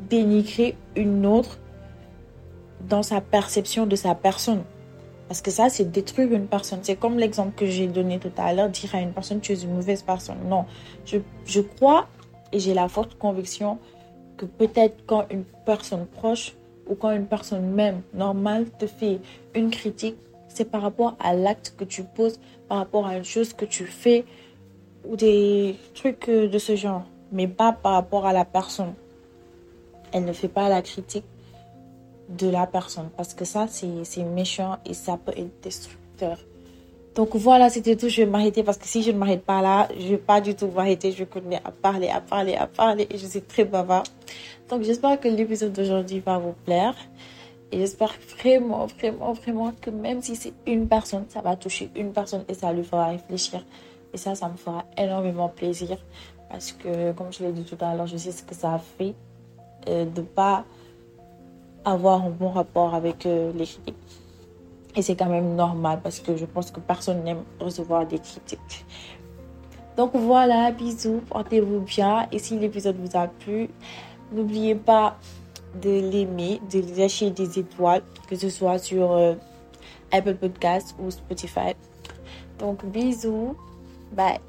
dénigrer 0.09 0.75
une 0.95 1.25
autre 1.25 1.59
dans 2.87 3.03
sa 3.03 3.21
perception 3.21 3.85
de 3.85 3.95
sa 3.95 4.15
personne. 4.15 4.63
Parce 5.27 5.41
que 5.41 5.51
ça, 5.51 5.69
c'est 5.69 5.89
détruire 5.89 6.31
une 6.33 6.47
personne. 6.47 6.79
C'est 6.81 6.95
comme 6.95 7.17
l'exemple 7.17 7.53
que 7.55 7.65
j'ai 7.65 7.87
donné 7.87 8.19
tout 8.19 8.31
à 8.37 8.53
l'heure, 8.53 8.69
dire 8.69 8.93
à 8.93 8.99
une 8.99 9.13
personne, 9.13 9.39
tu 9.39 9.53
es 9.53 9.55
une 9.55 9.73
mauvaise 9.73 10.03
personne. 10.03 10.37
Non, 10.47 10.65
je, 11.05 11.17
je 11.45 11.61
crois 11.61 12.07
et 12.51 12.59
j'ai 12.59 12.73
la 12.73 12.87
forte 12.87 13.17
conviction 13.17 13.79
que 14.37 14.45
peut-être 14.45 15.05
quand 15.05 15.25
une 15.29 15.43
personne 15.65 16.05
proche 16.05 16.53
ou 16.87 16.95
quand 16.95 17.11
une 17.11 17.25
personne 17.25 17.69
même 17.71 18.01
normale 18.13 18.65
te 18.77 18.87
fait 18.87 19.19
une 19.55 19.69
critique, 19.69 20.15
c'est 20.47 20.65
par 20.65 20.81
rapport 20.81 21.15
à 21.19 21.33
l'acte 21.33 21.73
que 21.77 21.83
tu 21.83 22.03
poses, 22.03 22.39
par 22.67 22.77
rapport 22.79 23.07
à 23.07 23.17
une 23.17 23.23
chose 23.23 23.53
que 23.53 23.65
tu 23.65 23.85
fais 23.85 24.25
ou 25.05 25.15
des 25.15 25.75
trucs 25.93 26.29
de 26.29 26.57
ce 26.57 26.75
genre, 26.75 27.03
mais 27.31 27.47
pas 27.47 27.71
par 27.71 27.93
rapport 27.93 28.25
à 28.25 28.33
la 28.33 28.45
personne. 28.45 28.93
Elle 30.11 30.25
ne 30.25 30.33
fait 30.33 30.47
pas 30.47 30.69
la 30.69 30.81
critique 30.81 31.25
de 32.29 32.47
la 32.47 32.67
personne 32.67 33.09
parce 33.17 33.33
que 33.33 33.45
ça, 33.45 33.67
c'est 33.67 34.23
méchant 34.23 34.77
et 34.85 34.93
ça 34.93 35.17
peut 35.17 35.33
être 35.35 35.61
destructeur. 35.61 36.37
Donc 37.15 37.35
voilà, 37.35 37.69
c'était 37.69 37.95
tout. 37.95 38.09
Je 38.09 38.23
vais 38.23 38.27
m'arrêter 38.27 38.63
parce 38.63 38.77
que 38.77 38.87
si 38.87 39.03
je 39.03 39.11
ne 39.11 39.17
m'arrête 39.17 39.43
pas 39.43 39.61
là, 39.61 39.87
je 39.99 40.07
vais 40.07 40.17
pas 40.17 40.41
du 40.41 40.55
tout 40.55 40.67
m'arrêter. 40.67 41.11
Je 41.11 41.19
vais 41.19 41.25
continuer 41.25 41.59
à 41.63 41.71
parler, 41.71 42.09
à 42.09 42.21
parler, 42.21 42.55
à 42.55 42.65
parler 42.65 43.07
et 43.09 43.17
je 43.17 43.27
suis 43.27 43.41
très 43.41 43.65
bavard. 43.65 44.03
Donc 44.69 44.83
j'espère 44.83 45.19
que 45.19 45.27
l'épisode 45.27 45.73
d'aujourd'hui 45.73 46.19
va 46.19 46.37
vous 46.37 46.53
plaire. 46.65 46.95
Et 47.71 47.79
j'espère 47.79 48.13
vraiment, 48.37 48.85
vraiment, 48.85 49.33
vraiment 49.33 49.73
que 49.81 49.89
même 49.89 50.21
si 50.21 50.35
c'est 50.35 50.53
une 50.67 50.87
personne, 50.87 51.25
ça 51.29 51.41
va 51.41 51.55
toucher 51.55 51.89
une 51.95 52.11
personne 52.11 52.43
et 52.47 52.53
ça 52.53 52.71
lui 52.71 52.83
fera 52.83 53.07
réfléchir. 53.07 53.65
Et 54.13 54.17
ça, 54.17 54.35
ça 54.35 54.47
me 54.47 54.57
fera 54.57 54.85
énormément 54.95 55.49
plaisir. 55.49 55.97
Parce 56.49 56.71
que, 56.71 57.13
comme 57.13 57.33
je 57.33 57.43
l'ai 57.43 57.51
dit 57.51 57.63
tout 57.63 57.77
à 57.83 57.95
l'heure, 57.95 58.05
je 58.05 58.15
sais 58.15 58.31
ce 58.31 58.43
que 58.43 58.53
ça 58.53 58.79
fait 58.97 59.15
euh, 59.87 60.05
de 60.05 60.21
pas 60.21 60.65
avoir 61.83 62.23
un 62.23 62.29
bon 62.29 62.49
rapport 62.49 62.93
avec 62.93 63.25
euh, 63.25 63.51
les 63.53 63.65
critiques. 63.65 63.95
Et 64.95 65.01
c'est 65.01 65.15
quand 65.15 65.29
même 65.29 65.55
normal 65.55 65.99
parce 66.03 66.19
que 66.19 66.35
je 66.37 66.45
pense 66.45 66.69
que 66.69 66.79
personne 66.79 67.23
n'aime 67.23 67.43
recevoir 67.59 68.05
des 68.05 68.19
critiques. 68.19 68.85
Donc 69.97 70.11
voilà, 70.15 70.71
bisous, 70.71 71.21
portez-vous 71.29 71.81
bien. 71.81 72.27
Et 72.31 72.39
si 72.39 72.57
l'épisode 72.57 72.97
vous 72.97 73.17
a 73.17 73.27
plu, 73.27 73.69
n'oubliez 74.31 74.75
pas 74.75 75.17
de 75.81 75.89
l'aimer, 75.89 76.61
de 76.71 76.81
lâcher 76.97 77.31
des 77.31 77.59
étoiles, 77.59 78.03
que 78.27 78.35
ce 78.35 78.49
soit 78.49 78.77
sur 78.77 79.11
euh, 79.11 79.35
Apple 80.11 80.35
Podcast 80.35 80.95
ou 80.99 81.09
Spotify. 81.09 81.73
Donc 82.59 82.85
bisous, 82.85 83.55
bye. 84.11 84.39